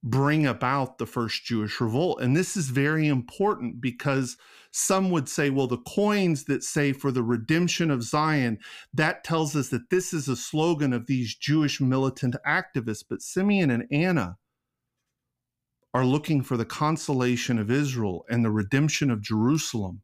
bring 0.03 0.45
about 0.45 0.97
the 0.97 1.07
first 1.07 1.43
Jewish 1.45 1.81
revolt. 1.81 2.21
And 2.21 2.37
this 2.37 2.55
is 2.55 2.69
very 2.69 3.07
important 3.07 3.81
because 3.81 4.37
some 4.71 5.09
would 5.09 5.27
say, 5.27 5.49
well, 5.49 5.67
the 5.67 5.77
coins 5.77 6.45
that 6.45 6.63
say 6.63 6.93
for 6.93 7.11
the 7.11 7.23
redemption 7.23 7.89
of 7.89 8.03
Zion, 8.03 8.59
that 8.93 9.23
tells 9.23 9.55
us 9.55 9.69
that 9.69 9.89
this 9.89 10.13
is 10.13 10.27
a 10.27 10.35
slogan 10.35 10.93
of 10.93 11.07
these 11.07 11.35
Jewish 11.35 11.81
militant 11.81 12.35
activists. 12.47 13.03
But 13.09 13.23
Simeon 13.23 13.71
and 13.71 13.85
Anna 13.91 14.37
are 15.91 16.05
looking 16.05 16.43
for 16.43 16.55
the 16.55 16.65
consolation 16.65 17.57
of 17.57 17.71
Israel 17.71 18.25
and 18.29 18.45
the 18.45 18.51
redemption 18.51 19.09
of 19.09 19.23
Jerusalem 19.23 20.03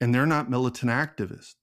and 0.00 0.14
they're 0.14 0.26
not 0.26 0.50
militant 0.50 0.90
activists. 0.90 1.54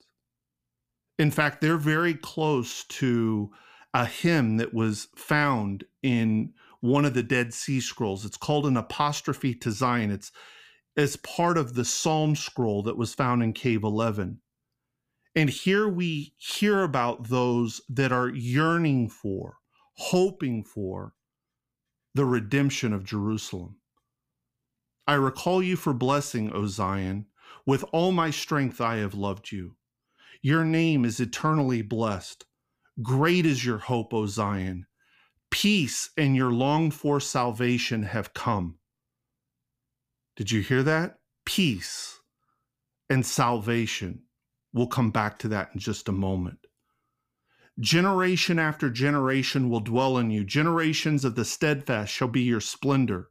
In 1.19 1.31
fact, 1.31 1.61
they're 1.61 1.77
very 1.77 2.13
close 2.13 2.83
to 2.85 3.51
a 3.93 4.05
hymn 4.05 4.57
that 4.57 4.73
was 4.73 5.07
found 5.15 5.83
in 6.01 6.53
one 6.81 7.05
of 7.05 7.13
the 7.13 7.23
Dead 7.23 7.53
Sea 7.53 7.79
Scrolls. 7.79 8.25
It's 8.25 8.37
called 8.37 8.65
an 8.65 8.77
apostrophe 8.77 9.53
to 9.55 9.71
Zion. 9.71 10.11
It's 10.11 10.31
as 10.97 11.15
part 11.17 11.57
of 11.57 11.75
the 11.75 11.85
Psalm 11.85 12.35
scroll 12.35 12.83
that 12.83 12.97
was 12.97 13.13
found 13.13 13.43
in 13.43 13.53
Cave 13.53 13.83
11. 13.83 14.39
And 15.35 15.49
here 15.49 15.87
we 15.87 16.33
hear 16.37 16.83
about 16.83 17.29
those 17.29 17.81
that 17.89 18.11
are 18.11 18.29
yearning 18.29 19.09
for, 19.09 19.57
hoping 19.95 20.63
for 20.63 21.13
the 22.13 22.25
redemption 22.25 22.93
of 22.93 23.03
Jerusalem. 23.03 23.77
I 25.07 25.15
recall 25.15 25.63
you 25.63 25.75
for 25.75 25.93
blessing, 25.93 26.51
O 26.53 26.67
Zion. 26.67 27.25
With 27.65 27.85
all 27.91 28.11
my 28.11 28.31
strength 28.31 28.81
I 28.81 28.97
have 28.97 29.13
loved 29.13 29.51
you. 29.51 29.75
Your 30.41 30.65
name 30.65 31.05
is 31.05 31.19
eternally 31.19 31.81
blessed. 31.81 32.45
Great 33.01 33.45
is 33.45 33.65
your 33.65 33.77
hope, 33.77 34.13
O 34.13 34.25
Zion. 34.25 34.85
Peace 35.49 36.09
and 36.17 36.35
your 36.35 36.51
longed 36.51 36.93
for 36.93 37.19
salvation 37.19 38.03
have 38.03 38.33
come. 38.33 38.79
Did 40.35 40.51
you 40.51 40.61
hear 40.61 40.83
that? 40.83 41.19
Peace 41.45 42.19
and 43.09 43.25
salvation. 43.25 44.23
We'll 44.73 44.87
come 44.87 45.11
back 45.11 45.37
to 45.39 45.47
that 45.49 45.69
in 45.73 45.79
just 45.79 46.09
a 46.09 46.13
moment. 46.13 46.59
Generation 47.79 48.59
after 48.59 48.89
generation 48.89 49.69
will 49.69 49.79
dwell 49.79 50.17
in 50.17 50.31
you. 50.31 50.43
Generations 50.43 51.23
of 51.23 51.35
the 51.35 51.45
steadfast 51.45 52.11
shall 52.11 52.27
be 52.27 52.41
your 52.41 52.61
splendor. 52.61 53.29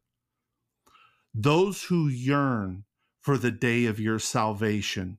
Those 1.35 1.85
who 1.85 2.09
yearn 2.09 2.85
for 3.23 3.39
the 3.39 3.53
day 3.53 3.87
of 3.87 4.01
your 4.01 4.19
salvation 4.19 5.17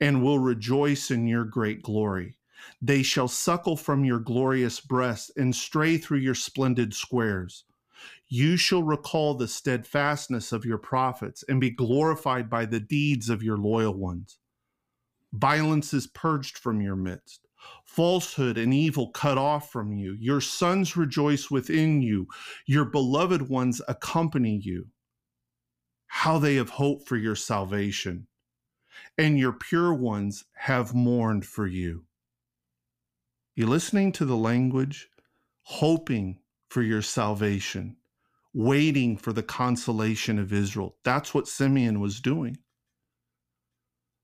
and 0.00 0.22
will 0.22 0.40
rejoice 0.40 1.10
in 1.10 1.26
your 1.26 1.44
great 1.44 1.82
glory. 1.82 2.36
They 2.82 3.02
shall 3.02 3.28
suckle 3.28 3.76
from 3.76 4.04
your 4.04 4.18
glorious 4.18 4.80
breast 4.80 5.30
and 5.36 5.54
stray 5.54 5.96
through 5.96 6.18
your 6.18 6.34
splendid 6.34 6.94
squares. 6.94 7.64
You 8.28 8.56
shall 8.56 8.82
recall 8.82 9.34
the 9.34 9.48
steadfastness 9.48 10.50
of 10.50 10.64
your 10.64 10.78
prophets 10.78 11.44
and 11.48 11.60
be 11.60 11.70
glorified 11.70 12.50
by 12.50 12.66
the 12.66 12.80
deeds 12.80 13.28
of 13.28 13.42
your 13.42 13.56
loyal 13.56 13.94
ones. 13.94 14.38
Violence 15.32 15.94
is 15.94 16.06
purged 16.08 16.58
from 16.58 16.80
your 16.80 16.96
midst, 16.96 17.46
falsehood 17.84 18.58
and 18.58 18.74
evil 18.74 19.10
cut 19.10 19.38
off 19.38 19.70
from 19.70 19.92
you. 19.92 20.16
Your 20.18 20.40
sons 20.40 20.96
rejoice 20.96 21.50
within 21.50 22.02
you, 22.02 22.26
your 22.66 22.84
beloved 22.84 23.48
ones 23.48 23.80
accompany 23.88 24.56
you 24.56 24.88
how 26.18 26.38
they 26.38 26.54
have 26.54 26.70
hoped 26.70 27.08
for 27.08 27.16
your 27.16 27.34
salvation, 27.34 28.24
and 29.18 29.36
your 29.36 29.52
pure 29.52 29.92
ones 29.92 30.44
have 30.54 30.94
mourned 30.94 31.44
for 31.44 31.66
you. 31.66 32.04
You 33.56 33.66
listening 33.66 34.12
to 34.12 34.24
the 34.24 34.36
language? 34.36 35.08
Hoping 35.62 36.38
for 36.68 36.82
your 36.82 37.02
salvation, 37.02 37.96
waiting 38.52 39.16
for 39.16 39.32
the 39.32 39.42
consolation 39.42 40.38
of 40.38 40.52
Israel. 40.52 40.96
That's 41.02 41.34
what 41.34 41.48
Simeon 41.48 41.98
was 41.98 42.20
doing. 42.20 42.58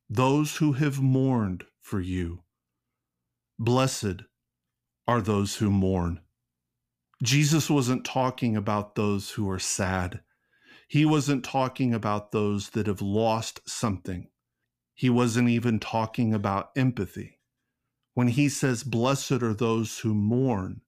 Those 0.08 0.58
who 0.58 0.74
have 0.74 1.02
mourned 1.02 1.64
for 1.80 2.00
you, 2.00 2.44
blessed 3.58 4.22
are 5.08 5.20
those 5.20 5.56
who 5.56 5.70
mourn. 5.70 6.20
Jesus 7.20 7.68
wasn't 7.68 8.04
talking 8.04 8.56
about 8.56 8.94
those 8.94 9.30
who 9.30 9.50
are 9.50 9.58
sad. 9.58 10.20
He 10.90 11.04
wasn't 11.04 11.44
talking 11.44 11.94
about 11.94 12.32
those 12.32 12.70
that 12.70 12.88
have 12.88 13.00
lost 13.00 13.60
something. 13.64 14.26
He 14.92 15.08
wasn't 15.08 15.48
even 15.48 15.78
talking 15.78 16.34
about 16.34 16.72
empathy. 16.74 17.38
When 18.14 18.26
he 18.26 18.48
says, 18.48 18.82
Blessed 18.82 19.40
are 19.44 19.54
those 19.54 20.00
who 20.00 20.14
mourn, 20.14 20.80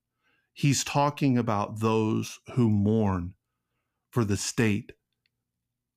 he's 0.53 0.83
talking 0.83 1.39
about 1.39 1.79
those 1.79 2.41
who 2.55 2.69
mourn 2.69 3.35
for 4.11 4.25
the 4.25 4.37
state 4.37 4.91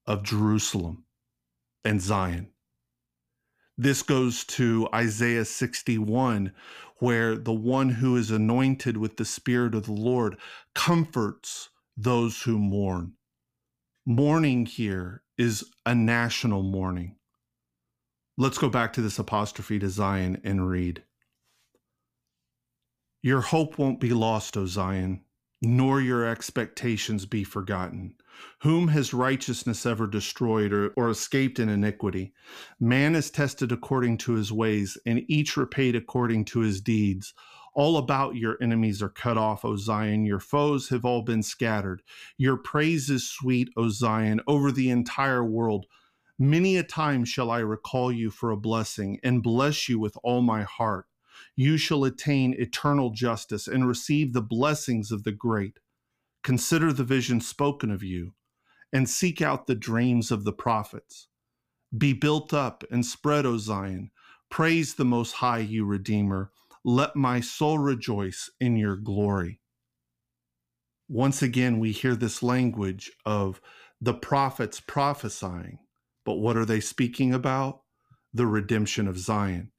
of 0.05 0.21
Jerusalem 0.21 1.05
and 1.83 1.99
Zion. 1.99 2.51
This 3.75 4.03
goes 4.03 4.43
to 4.43 4.87
Isaiah 4.93 5.45
61, 5.45 6.53
where 6.97 7.35
the 7.35 7.53
one 7.53 7.89
who 7.89 8.15
is 8.17 8.29
anointed 8.29 8.97
with 8.97 9.17
the 9.17 9.25
Spirit 9.25 9.73
of 9.73 9.87
the 9.87 9.93
Lord 9.93 10.37
comforts 10.75 11.69
those 11.97 12.43
who 12.43 12.59
mourn. 12.59 13.13
Mourning 14.07 14.67
here 14.67 15.23
is 15.35 15.65
a 15.83 15.95
national 15.95 16.61
mourning. 16.61 17.15
Let's 18.37 18.59
go 18.59 18.69
back 18.69 18.93
to 18.93 19.01
this 19.01 19.17
apostrophe 19.17 19.79
to 19.79 19.89
Zion 19.89 20.39
and 20.43 20.69
read. 20.69 21.01
Your 23.23 23.41
hope 23.41 23.79
won't 23.79 23.99
be 23.99 24.11
lost, 24.11 24.55
O 24.57 24.67
Zion, 24.67 25.21
nor 25.59 26.01
your 26.01 26.23
expectations 26.23 27.25
be 27.25 27.43
forgotten. 27.43 28.13
Whom 28.61 28.89
has 28.89 29.11
righteousness 29.11 29.87
ever 29.87 30.05
destroyed 30.05 30.71
or, 30.71 30.89
or, 30.89 31.09
escaped 31.09 31.57
in 31.57 31.67
iniquity? 31.67 32.35
Man 32.79 33.15
is 33.15 33.31
tested 33.31 33.71
according 33.71 34.19
to 34.19 34.33
his 34.33 34.51
ways, 34.51 34.99
and 35.07 35.23
each 35.27 35.57
repaid 35.57 35.95
according 35.95 36.45
to 36.45 36.59
his 36.59 36.79
deeds. 36.79 37.33
All 37.75 37.97
about 37.97 38.38
your 38.38 38.57
enemies 38.61 39.01
are 39.01 39.09
cut 39.09 39.38
off, 39.38 39.65
O 39.65 39.75
Zion. 39.75 40.25
Your 40.25 40.39
foes 40.39 40.88
have 40.89 41.03
all 41.03 41.21
been 41.21 41.43
scattered. 41.43 42.01
Your 42.38 42.55
praise 42.55 43.09
is 43.09 43.29
sweet, 43.29 43.69
O 43.75 43.89
Zion, 43.89 44.39
over 44.47 44.71
the 44.71 44.89
entire 44.89 45.43
world. 45.43 45.85
Many 46.39 46.77
a 46.77 46.83
time 46.83 47.25
shall 47.25 47.51
I 47.51 47.59
recall 47.59 48.13
you 48.13 48.29
for 48.29 48.49
a 48.49 48.57
blessing 48.57 49.19
and 49.23 49.43
bless 49.43 49.89
you 49.89 49.99
with 49.99 50.17
all 50.23 50.41
my 50.41 50.63
heart. 50.63 51.05
You 51.57 51.77
shall 51.77 52.05
attain 52.05 52.55
eternal 52.57 53.09
justice 53.09 53.67
and 53.67 53.85
receive 53.88 54.31
the 54.31 54.41
blessings 54.41 55.11
of 55.11 55.23
the 55.23 55.33
great. 55.33 55.79
Consider 56.43 56.93
the 56.93 57.03
vision 57.03 57.41
spoken 57.41 57.91
of 57.91 58.03
you, 58.03 58.33
and 58.93 59.09
seek 59.09 59.41
out 59.41 59.67
the 59.67 59.75
dreams 59.75 60.31
of 60.31 60.45
the 60.45 60.53
prophets. 60.53 61.27
Be 61.97 62.13
built 62.13 62.53
up 62.53 62.83
and 62.89 63.05
spread, 63.05 63.45
O 63.45 63.57
Zion. 63.57 64.11
Praise 64.49 64.93
the 64.93 65.05
Most 65.05 65.33
High, 65.33 65.59
you 65.59 65.85
Redeemer. 65.85 66.51
Let 66.87 67.15
my 67.15 67.41
soul 67.41 67.79
rejoice 67.79 68.49
in 68.61 68.77
your 68.77 68.95
glory. 68.95 69.59
Once 71.09 71.41
again, 71.41 71.79
we 71.79 71.91
hear 71.91 72.15
this 72.15 72.41
language 72.41 73.11
of 73.25 73.59
the 73.99 74.13
prophets 74.13 74.79
prophesying. 74.79 75.79
But 76.23 76.35
what 76.35 76.55
are 76.55 76.65
they 76.65 76.79
speaking 76.79 77.33
about? 77.33 77.81
The 78.33 78.45
redemption 78.45 79.07
of 79.07 79.17
Zion. 79.17 79.71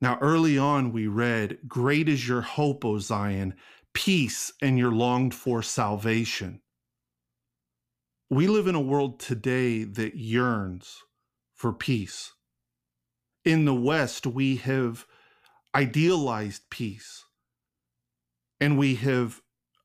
Now, 0.00 0.18
early 0.20 0.56
on, 0.56 0.92
we 0.92 1.08
read, 1.08 1.58
Great 1.66 2.08
is 2.08 2.26
your 2.26 2.42
hope, 2.42 2.84
O 2.84 2.98
Zion 2.98 3.54
peace 3.92 4.52
and 4.62 4.78
your 4.78 4.92
longed 4.92 5.34
for 5.34 5.62
salvation. 5.62 6.60
We 8.30 8.46
live 8.46 8.66
in 8.66 8.74
a 8.74 8.80
world 8.80 9.20
today 9.20 9.84
that 9.84 10.16
yearns 10.16 11.02
for 11.54 11.72
peace. 11.72 12.32
In 13.44 13.64
the 13.64 13.74
West, 13.74 14.26
we 14.26 14.56
have 14.56 15.06
idealized 15.74 16.68
peace 16.70 17.24
and 18.60 18.78
we 18.78 18.94
have 18.96 19.40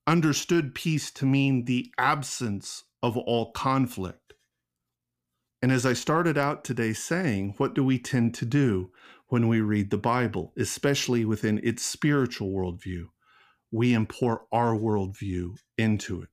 understood 0.06 0.76
peace 0.76 1.12
to 1.12 1.26
mean 1.26 1.66
the 1.66 1.92
absence 1.98 2.84
of 3.02 3.18
all 3.18 3.52
conflict. 3.52 4.34
And 5.62 5.72
as 5.72 5.86
I 5.86 5.94
started 5.94 6.38
out 6.38 6.64
today 6.64 6.94
saying, 6.94 7.56
what 7.58 7.74
do 7.74 7.84
we 7.84 7.98
tend 7.98 8.36
to 8.36 8.46
do 8.46 8.92
when 9.28 9.48
we 9.48 9.60
read 9.62 9.90
the 9.90 9.98
Bible, 9.98 10.54
especially 10.58 11.26
within 11.26 11.60
its 11.64 11.84
spiritual 11.84 12.52
worldview? 12.52 13.08
we 13.72 13.94
import 13.94 14.44
our 14.52 14.74
worldview 14.74 15.58
into 15.78 16.22
it. 16.22 16.30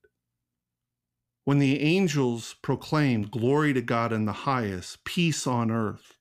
When 1.43 1.59
the 1.59 1.81
angels 1.81 2.55
proclaimed, 2.61 3.31
Glory 3.31 3.73
to 3.73 3.81
God 3.81 4.11
in 4.11 4.25
the 4.25 4.31
highest, 4.31 5.03
peace 5.03 5.45
on 5.45 5.69
earth, 5.69 6.14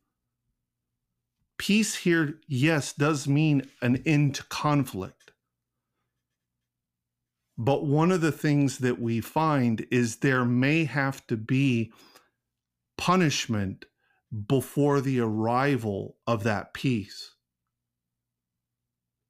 peace 1.59 1.95
here, 1.95 2.41
yes, 2.47 2.93
does 2.93 3.29
mean 3.29 3.69
an 3.83 4.03
end 4.07 4.37
to 4.37 4.45
conflict. 4.45 5.33
But 7.57 7.87
one 7.87 8.11
of 8.11 8.21
the 8.21 8.33
things 8.33 8.79
that 8.79 9.01
we 9.01 9.21
find 9.21 9.87
is 9.91 10.17
there 10.17 10.45
may 10.45 10.85
have 10.85 11.27
to 11.29 11.37
be 11.37 11.93
punishment 12.99 13.85
before 14.49 15.01
the 15.01 15.21
arrival 15.21 16.17
of 16.27 16.43
that 16.43 16.75
peace 16.75 17.35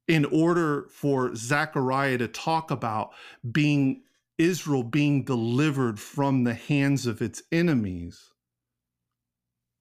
in 0.07 0.25
order 0.25 0.87
for 0.89 1.35
Zechariah 1.35 2.17
to 2.19 2.27
talk 2.27 2.71
about 2.71 3.11
being 3.51 4.01
Israel 4.37 4.83
being 4.83 5.23
delivered 5.23 5.99
from 5.99 6.43
the 6.43 6.53
hands 6.53 7.05
of 7.05 7.21
its 7.21 7.41
enemies, 7.51 8.31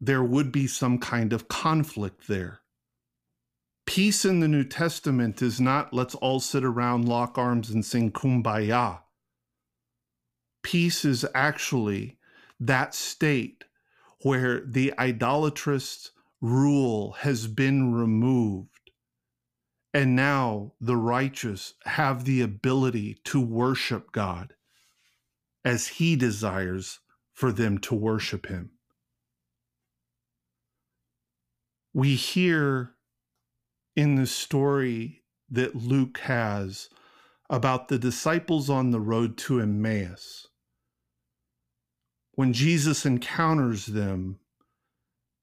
there 0.06 0.22
would 0.22 0.52
be 0.52 0.66
some 0.66 0.98
kind 0.98 1.32
of 1.32 1.48
conflict 1.48 2.28
there. 2.28 2.60
Peace 3.86 4.24
in 4.24 4.40
the 4.40 4.48
New 4.48 4.64
Testament 4.64 5.42
is 5.42 5.60
not 5.60 5.92
let's 5.92 6.14
all 6.16 6.40
sit 6.40 6.64
around, 6.64 7.08
lock 7.08 7.38
arms, 7.38 7.70
and 7.70 7.84
sing 7.84 8.10
kumbaya. 8.10 9.00
Peace 10.62 11.04
is 11.04 11.26
actually 11.34 12.18
that 12.58 12.94
state 12.94 13.64
where 14.22 14.60
the 14.60 14.92
idolatrous 14.98 16.10
rule 16.40 17.12
has 17.20 17.46
been 17.46 17.92
removed 17.92 18.90
and 19.94 20.16
now 20.16 20.72
the 20.80 20.96
righteous 20.96 21.74
have 21.84 22.24
the 22.24 22.40
ability 22.40 23.18
to 23.24 23.40
worship 23.40 24.12
God 24.12 24.54
as 25.64 25.86
he 25.86 26.16
desires 26.16 27.00
for 27.32 27.52
them 27.52 27.78
to 27.78 27.94
worship 27.94 28.46
him. 28.46 28.73
We 31.94 32.16
hear 32.16 32.94
in 33.96 34.16
the 34.16 34.26
story 34.26 35.22
that 35.50 35.76
Luke 35.76 36.18
has 36.18 36.90
about 37.48 37.88
the 37.88 37.98
disciples 37.98 38.68
on 38.68 38.90
the 38.90 39.00
road 39.00 39.38
to 39.38 39.60
Emmaus. 39.60 40.48
When 42.32 42.52
Jesus 42.52 43.06
encounters 43.06 43.86
them, 43.86 44.40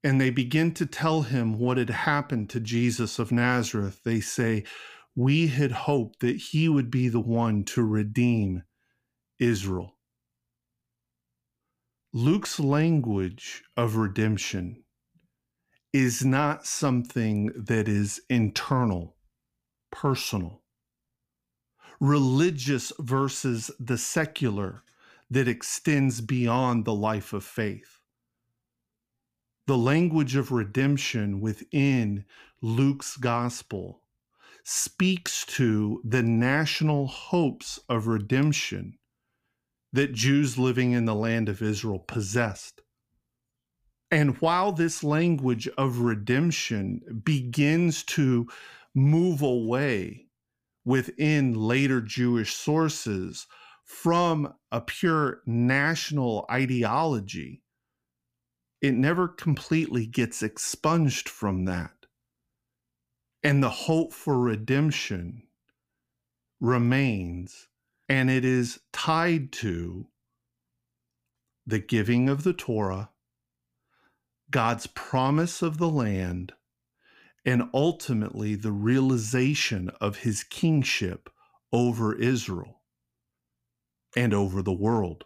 and 0.04 0.20
they 0.20 0.30
begin 0.30 0.72
to 0.74 0.86
tell 0.86 1.22
him 1.22 1.58
what 1.58 1.76
had 1.76 1.90
happened 1.90 2.50
to 2.50 2.60
Jesus 2.60 3.18
of 3.18 3.30
Nazareth. 3.30 4.00
They 4.04 4.20
say, 4.20 4.64
We 5.14 5.46
had 5.48 5.72
hoped 5.72 6.20
that 6.20 6.36
he 6.36 6.68
would 6.68 6.90
be 6.90 7.08
the 7.08 7.20
one 7.20 7.64
to 7.66 7.82
redeem 7.82 8.64
Israel. 9.38 9.96
Luke's 12.12 12.60
language 12.60 13.62
of 13.76 13.96
redemption 13.96 14.81
is 15.92 16.24
not 16.24 16.66
something 16.66 17.52
that 17.56 17.88
is 17.88 18.20
internal, 18.30 19.16
personal, 19.90 20.62
religious 22.00 22.92
versus 22.98 23.70
the 23.80 23.98
secular 23.98 24.82
that 25.30 25.48
extends 25.48 26.20
beyond 26.20 26.84
the 26.84 26.94
life 26.94 27.32
of 27.32 27.44
faith 27.44 27.98
the 29.66 29.78
language 29.78 30.36
of 30.36 30.50
redemption 30.52 31.40
within 31.40 32.24
Luke's 32.60 33.16
gospel 33.16 34.02
speaks 34.64 35.46
to 35.46 36.00
the 36.04 36.22
national 36.22 37.06
hopes 37.06 37.78
of 37.88 38.06
redemption 38.06 38.98
that 39.92 40.12
Jews 40.12 40.58
living 40.58 40.92
in 40.92 41.04
the 41.04 41.14
land 41.14 41.48
of 41.48 41.62
Israel 41.62 42.00
possessed. 42.00 42.81
And 44.12 44.36
while 44.40 44.70
this 44.70 45.02
language 45.02 45.66
of 45.76 45.98
redemption 45.98 47.22
begins 47.24 48.04
to 48.04 48.46
move 48.94 49.42
away 49.42 50.26
within 50.84 51.54
later 51.54 52.00
Jewish 52.00 52.54
sources 52.54 53.48
from 53.84 54.54
a 54.70 54.80
pure 54.80 55.42
national 55.46 56.46
ideology 56.50 57.62
it 58.82 58.94
never 58.94 59.28
completely 59.28 60.06
gets 60.06 60.42
expunged 60.42 61.28
from 61.28 61.64
that. 61.66 61.94
And 63.44 63.62
the 63.62 63.70
hope 63.70 64.12
for 64.12 64.38
redemption 64.38 65.44
remains, 66.60 67.68
and 68.08 68.28
it 68.28 68.44
is 68.44 68.80
tied 68.92 69.52
to 69.52 70.08
the 71.64 71.78
giving 71.78 72.28
of 72.28 72.42
the 72.42 72.52
Torah, 72.52 73.10
God's 74.52 74.88
promise 74.88 75.62
of 75.62 75.78
the 75.78 75.90
land, 75.90 76.54
and 77.46 77.64
ultimately 77.74 78.56
the 78.56 78.72
realization 78.72 79.90
of 80.00 80.18
his 80.18 80.44
kingship 80.44 81.30
over 81.72 82.14
Israel 82.14 82.82
and 84.16 84.34
over 84.34 84.62
the 84.62 84.72
world. 84.72 85.24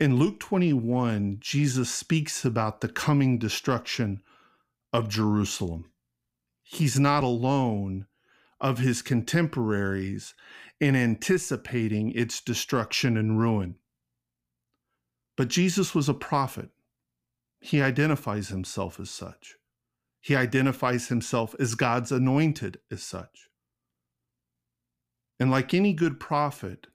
In 0.00 0.16
Luke 0.16 0.40
21, 0.40 1.38
Jesus 1.40 1.90
speaks 1.94 2.44
about 2.44 2.82
the 2.82 2.88
coming 2.88 3.38
destruction 3.38 4.22
of 4.92 5.08
Jerusalem. 5.08 5.86
he's 6.64 6.98
not 7.00 7.24
alone 7.24 8.06
of 8.60 8.78
his 8.78 9.02
contemporaries 9.02 10.34
in 10.80 10.96
anticipating 10.96 12.12
its 12.12 12.40
destruction 12.40 13.16
and 13.16 13.40
ruin. 13.40 13.76
But 15.36 15.48
Jesus 15.48 15.94
was 15.94 16.08
a 16.08 16.14
prophet. 16.14 16.70
He 17.60 17.82
identifies 17.82 18.48
himself 18.48 18.98
as 18.98 19.10
such. 19.10 19.56
He 20.20 20.34
identifies 20.34 21.08
himself 21.08 21.54
as 21.58 21.74
God's 21.74 22.10
anointed 22.10 22.78
as 22.90 23.02
such. 23.02 23.48
And 25.38 25.50
like 25.50 25.72
any 25.72 25.92
good 25.92 26.20
prophet 26.20 26.86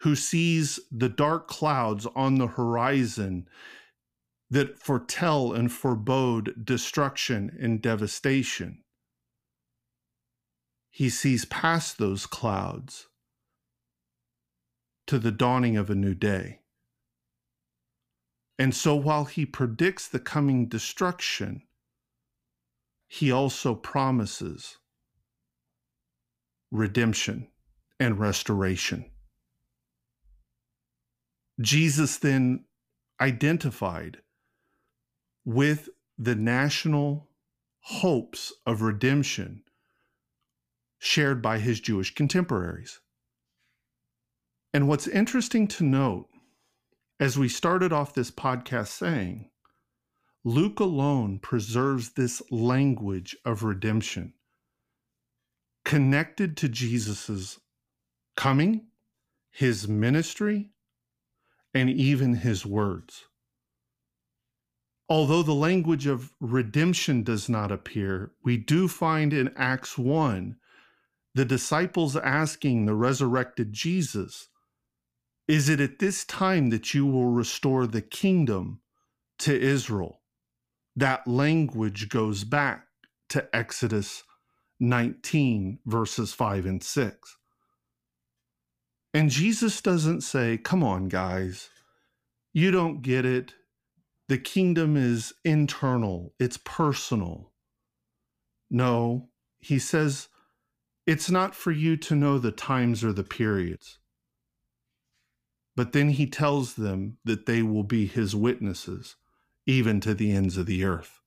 who 0.00 0.16
sees 0.16 0.80
the 0.90 1.08
dark 1.08 1.48
clouds 1.48 2.06
on 2.14 2.36
the 2.36 2.48
horizon 2.48 3.48
that 4.50 4.78
foretell 4.78 5.52
and 5.52 5.72
forebode 5.72 6.64
destruction 6.64 7.56
and 7.60 7.80
devastation, 7.80 8.82
he 10.90 11.08
sees 11.08 11.46
past 11.46 11.96
those 11.96 12.26
clouds 12.26 13.08
to 15.06 15.18
the 15.18 15.32
dawning 15.32 15.76
of 15.76 15.88
a 15.88 15.94
new 15.94 16.14
day. 16.14 16.61
And 18.58 18.74
so 18.74 18.94
while 18.94 19.24
he 19.24 19.46
predicts 19.46 20.08
the 20.08 20.20
coming 20.20 20.68
destruction, 20.68 21.62
he 23.08 23.30
also 23.30 23.74
promises 23.74 24.78
redemption 26.70 27.48
and 28.00 28.18
restoration. 28.18 29.10
Jesus 31.60 32.16
then 32.18 32.64
identified 33.20 34.18
with 35.44 35.88
the 36.18 36.34
national 36.34 37.28
hopes 37.80 38.52
of 38.64 38.82
redemption 38.82 39.62
shared 40.98 41.42
by 41.42 41.58
his 41.58 41.80
Jewish 41.80 42.14
contemporaries. 42.14 43.00
And 44.72 44.88
what's 44.88 45.08
interesting 45.08 45.68
to 45.68 45.84
note, 45.84 46.28
as 47.20 47.38
we 47.38 47.48
started 47.48 47.92
off 47.92 48.14
this 48.14 48.30
podcast 48.30 48.88
saying, 48.88 49.50
Luke 50.44 50.80
alone 50.80 51.38
preserves 51.38 52.12
this 52.12 52.42
language 52.50 53.36
of 53.44 53.62
redemption 53.62 54.34
connected 55.84 56.56
to 56.56 56.68
Jesus's 56.68 57.60
coming, 58.36 58.86
his 59.50 59.88
ministry, 59.88 60.70
and 61.74 61.90
even 61.90 62.34
his 62.34 62.64
words. 62.64 63.24
Although 65.08 65.42
the 65.42 65.54
language 65.54 66.06
of 66.06 66.32
redemption 66.40 67.22
does 67.22 67.48
not 67.48 67.70
appear, 67.70 68.32
we 68.42 68.56
do 68.56 68.88
find 68.88 69.32
in 69.32 69.52
Acts 69.56 69.98
1 69.98 70.56
the 71.34 71.44
disciples 71.44 72.16
asking 72.16 72.86
the 72.86 72.94
resurrected 72.94 73.72
Jesus, 73.72 74.48
Is 75.48 75.68
it 75.68 75.80
at 75.80 75.98
this 75.98 76.24
time 76.24 76.70
that 76.70 76.94
you 76.94 77.06
will 77.06 77.26
restore 77.26 77.86
the 77.86 78.02
kingdom 78.02 78.80
to 79.40 79.58
Israel? 79.58 80.20
That 80.96 81.26
language 81.26 82.08
goes 82.08 82.44
back 82.44 82.86
to 83.30 83.48
Exodus 83.54 84.22
19, 84.80 85.80
verses 85.86 86.32
5 86.32 86.66
and 86.66 86.82
6. 86.82 87.36
And 89.14 89.30
Jesus 89.30 89.80
doesn't 89.82 90.22
say, 90.22 90.58
Come 90.58 90.82
on, 90.82 91.08
guys, 91.08 91.70
you 92.52 92.70
don't 92.70 93.02
get 93.02 93.24
it. 93.24 93.54
The 94.28 94.38
kingdom 94.38 94.96
is 94.96 95.34
internal, 95.44 96.34
it's 96.38 96.58
personal. 96.64 97.52
No, 98.70 99.28
he 99.58 99.78
says, 99.78 100.28
it's 101.06 101.30
not 101.30 101.54
for 101.54 101.72
you 101.72 101.96
to 101.98 102.14
know 102.14 102.38
the 102.38 102.52
times 102.52 103.04
or 103.04 103.12
the 103.12 103.24
periods. 103.24 103.98
But 105.74 105.92
then 105.92 106.10
he 106.10 106.26
tells 106.26 106.74
them 106.74 107.18
that 107.24 107.46
they 107.46 107.62
will 107.62 107.84
be 107.84 108.06
his 108.06 108.36
witnesses, 108.36 109.16
even 109.66 110.00
to 110.00 110.14
the 110.14 110.32
ends 110.32 110.56
of 110.56 110.66
the 110.66 110.84
earth. 110.84 111.20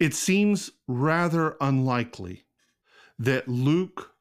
It 0.00 0.14
seems 0.14 0.70
rather 0.86 1.56
unlikely 1.60 2.46
that 3.18 3.48
Luke 3.48 4.14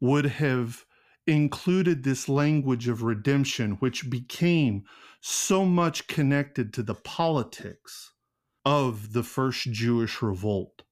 would 0.00 0.26
have 0.26 0.84
included 1.26 2.02
this 2.02 2.28
language 2.28 2.88
of 2.88 3.02
redemption, 3.02 3.72
which 3.72 4.10
became 4.10 4.84
so 5.20 5.64
much 5.64 6.06
connected 6.06 6.72
to 6.74 6.82
the 6.82 6.94
politics 6.94 8.12
of 8.64 9.12
the 9.12 9.22
first 9.22 9.70
Jewish 9.70 10.22
revolt 10.22 10.82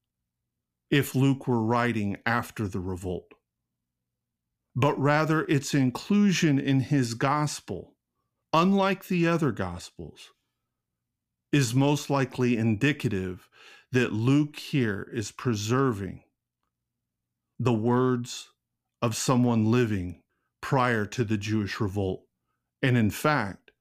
if 0.91 1.15
Luke 1.15 1.47
were 1.47 1.63
writing 1.63 2.17
after 2.25 2.67
the 2.67 2.81
revolt, 2.81 3.35
but 4.79 4.97
rather 4.97 5.43
its 5.47 5.75
inclusion 5.75 6.57
in 6.57 6.79
his 6.79 7.15
gospel, 7.15 7.97
unlike 8.53 9.09
the 9.09 9.27
other 9.27 9.51
gospels, 9.51 10.31
is 11.51 11.75
most 11.75 12.09
likely 12.09 12.57
indicative 12.57 13.49
that 13.91 14.13
Luke 14.13 14.55
here 14.55 15.11
is 15.13 15.33
preserving 15.33 16.23
the 17.59 17.73
words 17.73 18.51
of 19.03 19.17
someone 19.17 19.69
living 19.69 20.23
prior 20.61 21.05
to 21.07 21.25
the 21.25 21.37
Jewish 21.37 21.81
revolt. 21.81 22.23
And 22.81 22.97
in 22.97 23.11
fact, 23.11 23.73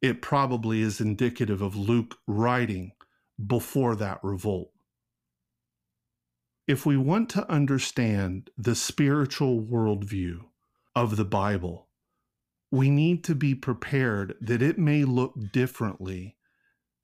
it 0.00 0.22
probably 0.22 0.80
is 0.80 1.02
indicative 1.02 1.60
of 1.60 1.76
Luke 1.76 2.16
writing 2.26 2.92
before 3.46 3.94
that 3.96 4.20
revolt 4.22 4.72
if 6.70 6.86
we 6.86 6.96
want 6.96 7.28
to 7.28 7.50
understand 7.50 8.48
the 8.56 8.76
spiritual 8.76 9.60
worldview 9.60 10.38
of 10.94 11.16
the 11.16 11.24
Bible, 11.24 11.88
we 12.70 12.88
need 12.88 13.24
to 13.24 13.34
be 13.34 13.56
prepared 13.56 14.36
that 14.40 14.62
it 14.62 14.78
may 14.78 15.02
look 15.02 15.34
differently 15.52 16.36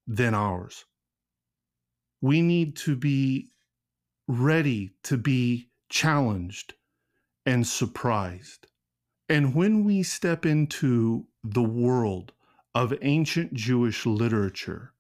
than 0.07 0.35
ours. 0.35 0.85
We 2.21 2.43
need 2.43 2.77
to 2.77 2.95
be 2.95 3.49
ready 4.29 4.93
to 5.03 5.17
be 5.17 5.71
challenged 5.89 6.75
and 7.45 7.67
surprised. 7.67 8.69
And 9.29 9.53
when 9.53 9.83
we 9.83 10.05
step 10.05 10.47
into 10.47 11.27
the 11.43 11.65
world 11.65 12.33
of 12.73 12.95
ancient 13.03 13.53
Jewish 13.53 14.07
literature, 14.07 14.93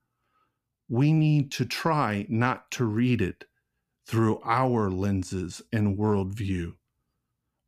we 0.88 1.12
need 1.12 1.52
to 1.52 1.64
try 1.64 2.26
not 2.28 2.68
to 2.72 2.84
read 2.84 3.22
it 3.22 3.44
through 4.06 4.40
our 4.44 4.88
lenses 4.90 5.60
and 5.72 5.98
worldview, 5.98 6.72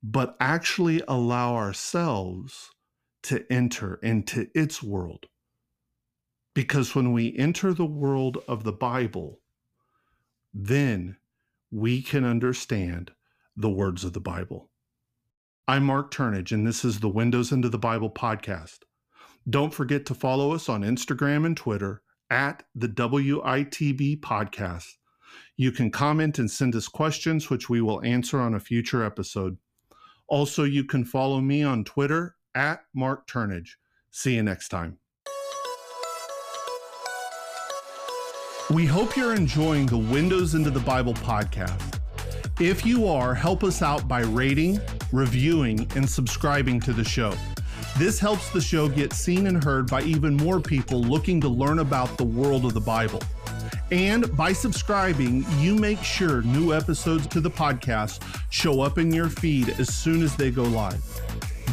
but 0.03 0.37
actually 0.39 1.03
allow 1.09 1.55
ourselves 1.57 2.71
to 3.25 3.45
enter 3.53 3.97
into 3.97 4.47
its 4.55 4.83
world. 4.83 5.27
Because 6.55 6.95
when 6.95 7.13
we 7.13 7.37
enter 7.37 7.75
the 7.75 7.85
world 7.85 8.39
of 8.47 8.65
the 8.65 8.73
Bible, 8.73 9.41
then 10.55 11.17
we 11.71 12.03
can 12.03 12.25
understand 12.25 13.11
the 13.57 13.69
words 13.69 14.05
of 14.05 14.13
the 14.13 14.21
Bible. 14.21 14.71
I'm 15.67 15.85
Marc 15.85 16.13
Turnage, 16.13 16.53
and 16.53 16.67
this 16.67 16.85
is 16.85 17.01
the 17.01 17.09
Windows 17.09 17.53
into 17.53 17.69
the 17.69 17.79
Bible 17.79 18.11
podcast. 18.11 18.79
Don't 19.51 19.75
forget 19.75 20.07
to 20.07 20.15
follow 20.15 20.53
us 20.53 20.69
on 20.69 20.83
Instagram 20.83 21.45
and 21.45 21.57
Twitter 21.57 22.03
at 22.31 22.63
the 22.75 22.89
WITB 22.89 24.21
podcast 24.21 24.87
you 25.57 25.73
can 25.73 25.91
comment 25.91 26.39
and 26.39 26.51
send 26.51 26.75
us 26.75 26.89
questions, 26.89 27.51
which 27.51 27.69
we 27.69 27.81
will 27.81 28.05
answer 28.05 28.41
on 28.41 28.55
a 28.55 28.61
future 28.61 29.05
episode. 29.05 29.59
Also, 30.29 30.65
you 30.65 30.85
can 30.85 31.05
follow 31.05 31.41
me 31.41 31.63
on 31.63 31.85
Twitter 31.85 32.37
at 32.55 32.81
Marc 32.95 33.27
Turnage. 33.27 33.77
See 34.11 34.35
you 34.35 34.43
next 34.43 34.69
time. 34.69 34.99
We 38.71 38.85
hope 38.85 39.17
you're 39.17 39.35
enjoying 39.35 39.87
the 39.87 39.97
Windows 39.97 40.55
into 40.55 40.71
the 40.71 40.81
Bible 40.81 41.15
podcast. 41.15 42.01
If 42.61 42.85
you 42.85 43.07
are, 43.07 43.35
help 43.35 43.65
us 43.65 43.81
out 43.81 44.07
by 44.07 44.21
rating, 44.21 44.79
reviewing, 45.11 45.91
and 45.97 46.09
subscribing 46.09 46.81
to 46.81 46.93
the 46.93 47.05
show. 47.05 47.33
This 47.97 48.19
helps 48.19 48.51
the 48.51 48.61
show 48.61 48.89
get 48.89 49.13
seen 49.13 49.47
and 49.47 49.65
heard 49.65 49.89
by 49.89 50.03
even 50.03 50.37
more 50.37 50.61
people 50.61 51.01
looking 51.01 51.41
to 51.41 51.49
learn 51.49 51.79
about 51.79 52.19
the 52.19 52.25
world 52.25 52.65
of 52.65 52.75
the 52.75 52.81
Bible. 52.81 53.23
And 53.91 54.37
by 54.37 54.53
subscribing, 54.53 55.47
you 55.59 55.75
make 55.75 56.03
sure 56.03 56.43
new 56.43 56.75
episodes 56.75 57.27
to 57.29 57.41
the 57.41 57.51
podcast 57.51 58.23
show 58.51 58.83
up 58.83 58.99
in 58.99 59.13
your 59.13 59.29
feed 59.29 59.71
as 59.81 59.95
soon 59.95 60.23
as 60.23 60.37
they 60.37 60.51
go 60.51 60.65
live. 60.65 61.03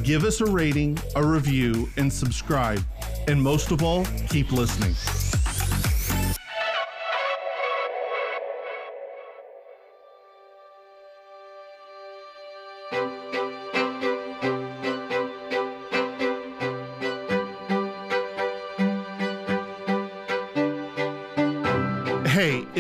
Give 0.04 0.24
us 0.24 0.40
a 0.40 0.46
rating, 0.46 0.98
a 1.16 1.26
review, 1.26 1.90
and 1.98 2.12
subscribe. 2.12 2.84
And 3.28 3.42
most 3.42 3.72
of 3.72 3.84
all, 3.84 4.06
keep 4.30 4.52
listening. 4.52 4.94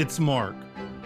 It's 0.05 0.19
Marc. 0.19 0.55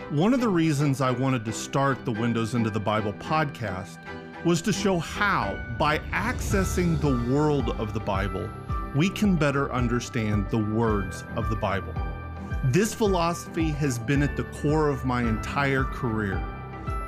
One 0.09 0.33
of 0.33 0.41
the 0.41 0.49
reasons 0.49 0.99
I 0.99 1.09
wanted 1.09 1.45
to 1.45 1.53
start 1.53 2.03
the 2.03 2.11
Windows 2.11 2.53
into 2.53 2.69
the 2.69 2.81
Bible 2.81 3.13
podcast 3.13 3.97
was 4.43 4.61
to 4.63 4.73
show 4.73 4.99
how, 4.99 5.57
by 5.79 5.99
accessing 6.11 6.99
the 6.99 7.33
world 7.33 7.69
of 7.79 7.93
the 7.93 8.01
Bible, 8.01 8.49
we 8.93 9.09
can 9.09 9.37
better 9.37 9.71
understand 9.71 10.49
the 10.49 10.57
words 10.57 11.23
of 11.37 11.49
the 11.49 11.55
Bible. 11.55 11.93
This 12.65 12.93
philosophy 12.93 13.69
has 13.69 13.97
been 13.97 14.21
at 14.21 14.35
the 14.35 14.43
core 14.43 14.89
of 14.89 15.05
my 15.05 15.21
entire 15.21 15.85
career 15.85 16.43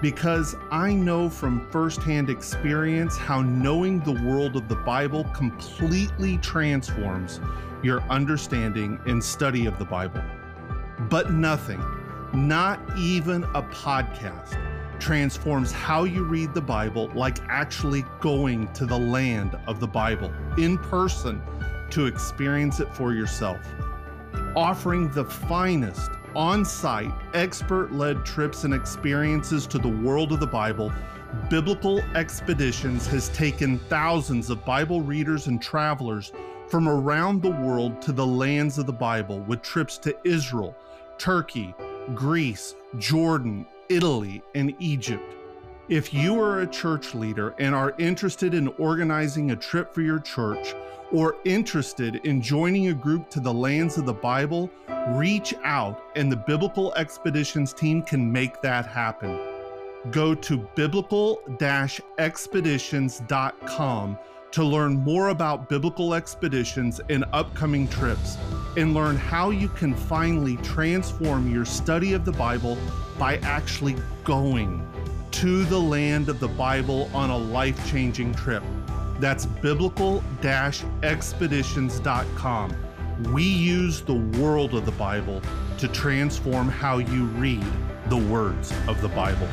because 0.01 0.55
I 0.71 0.93
know 0.93 1.29
from 1.29 1.69
firsthand 1.71 2.29
experience 2.29 3.17
how 3.17 3.41
knowing 3.41 3.99
the 3.99 4.23
world 4.25 4.55
of 4.55 4.69
the 4.69 4.77
Bible 4.77 5.25
completely 5.33 6.37
transforms 6.37 7.41
your 7.83 7.99
understanding 8.03 8.97
and 9.07 9.21
study 9.21 9.65
of 9.65 9.77
the 9.77 9.83
Bible. 9.83 10.23
But 11.09 11.31
nothing, 11.31 11.83
not 12.33 12.79
even 12.97 13.43
a 13.43 13.63
podcast, 13.63 14.57
transforms 14.99 15.71
how 15.71 16.03
you 16.03 16.23
read 16.23 16.53
the 16.53 16.61
Bible 16.61 17.11
like 17.15 17.39
actually 17.49 18.05
going 18.19 18.71
to 18.73 18.85
the 18.85 18.97
land 18.97 19.57
of 19.67 19.79
the 19.79 19.87
Bible 19.87 20.31
in 20.57 20.77
person 20.77 21.41
to 21.89 22.05
experience 22.05 22.79
it 22.79 22.93
for 22.93 23.13
yourself. 23.13 23.59
Offering 24.55 25.09
the 25.09 25.25
finest 25.25 26.11
on 26.35 26.63
site, 26.63 27.11
expert 27.33 27.91
led 27.91 28.25
trips 28.25 28.63
and 28.63 28.73
experiences 28.73 29.67
to 29.67 29.77
the 29.77 29.89
world 29.89 30.31
of 30.31 30.39
the 30.39 30.47
Bible, 30.47 30.91
Biblical 31.49 31.99
Expeditions 32.15 33.07
has 33.07 33.29
taken 33.29 33.79
thousands 33.79 34.49
of 34.49 34.65
Bible 34.65 35.01
readers 35.01 35.47
and 35.47 35.61
travelers 35.61 36.31
from 36.67 36.87
around 36.87 37.41
the 37.41 37.51
world 37.51 38.01
to 38.01 38.11
the 38.11 38.25
lands 38.25 38.77
of 38.77 38.85
the 38.85 38.93
Bible 38.93 39.39
with 39.41 39.61
trips 39.61 39.97
to 39.99 40.15
Israel, 40.23 40.75
Turkey, 41.21 41.73
Greece, 42.15 42.73
Jordan, 42.97 43.67
Italy, 43.89 44.41
and 44.55 44.73
Egypt. 44.79 45.35
If 45.87 46.15
you 46.15 46.41
are 46.41 46.61
a 46.61 46.67
church 46.67 47.13
leader 47.13 47.53
and 47.59 47.75
are 47.75 47.93
interested 47.99 48.55
in 48.55 48.69
organizing 48.79 49.51
a 49.51 49.55
trip 49.55 49.93
for 49.93 50.01
your 50.01 50.17
church 50.17 50.73
or 51.11 51.35
interested 51.45 52.15
in 52.23 52.41
joining 52.41 52.87
a 52.87 52.93
group 52.95 53.29
to 53.29 53.39
the 53.39 53.53
lands 53.53 53.99
of 53.99 54.07
the 54.07 54.13
Bible, 54.13 54.71
reach 55.09 55.53
out 55.63 56.01
and 56.15 56.31
the 56.31 56.37
Biblical 56.37 56.91
Expeditions 56.95 57.71
team 57.71 58.01
can 58.01 58.31
make 58.31 58.59
that 58.63 58.87
happen. 58.87 59.39
Go 60.09 60.33
to 60.33 60.57
biblical 60.73 61.43
expeditions.com 62.17 64.17
to 64.51 64.63
learn 64.63 64.95
more 64.95 65.29
about 65.29 65.69
biblical 65.69 66.13
expeditions 66.13 66.99
and 67.09 67.23
upcoming 67.33 67.87
trips, 67.87 68.37
and 68.77 68.93
learn 68.93 69.15
how 69.15 69.49
you 69.49 69.69
can 69.69 69.93
finally 69.93 70.57
transform 70.57 71.51
your 71.51 71.65
study 71.65 72.13
of 72.13 72.25
the 72.25 72.31
Bible 72.33 72.77
by 73.17 73.37
actually 73.37 73.95
going 74.23 74.85
to 75.31 75.63
the 75.65 75.79
land 75.79 76.29
of 76.29 76.39
the 76.39 76.47
Bible 76.47 77.09
on 77.13 77.29
a 77.29 77.37
life 77.37 77.89
changing 77.89 78.33
trip. 78.35 78.63
That's 79.19 79.45
biblical 79.45 80.23
expeditions.com. 81.03 82.75
We 83.31 83.43
use 83.43 84.01
the 84.01 84.15
world 84.39 84.73
of 84.73 84.85
the 84.85 84.91
Bible 84.93 85.41
to 85.77 85.87
transform 85.87 86.67
how 86.69 86.97
you 86.97 87.25
read 87.25 87.65
the 88.07 88.17
words 88.17 88.73
of 88.87 88.99
the 89.01 89.09
Bible. 89.09 89.47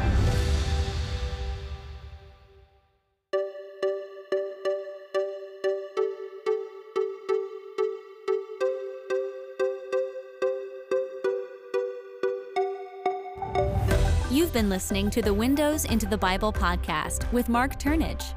Been 14.58 14.68
listening 14.68 15.08
to 15.10 15.22
the 15.22 15.32
Windows 15.32 15.84
into 15.84 16.04
the 16.04 16.18
Bible 16.18 16.52
podcast 16.52 17.30
with 17.30 17.48
Marc 17.48 17.78
Turnage. 17.78 18.36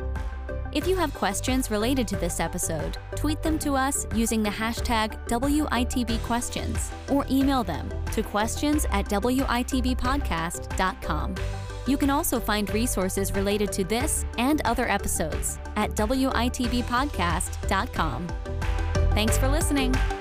If 0.72 0.86
you 0.86 0.96
have 0.96 1.12
questions 1.16 1.72
related 1.72 2.08
to 2.10 2.16
this 2.16 2.40
episode, 2.40 3.00
tweet 3.16 3.42
them 3.42 3.58
to 3.58 3.74
us 3.74 4.06
using 4.14 4.44
the 4.44 4.52
hashtag 4.52 5.18
WITBquestions 5.30 6.92
or 7.12 7.26
email 7.32 7.64
them 7.64 7.90
to 8.12 8.22
questions 8.22 8.86
at 8.92 9.06
WITBpodcast.com. 9.06 11.36
You 11.88 11.98
can 11.98 12.12
also 12.12 12.40
find 12.40 12.72
resources 12.72 13.34
related 13.34 13.72
to 13.72 13.84
this 13.84 14.24
and 14.38 14.62
other 14.64 14.88
episodes 14.88 15.58
at 15.76 15.96
WITBpodcast.com. 15.96 18.28
Thanks 19.16 19.40
for 19.40 19.48
listening. 19.48 20.21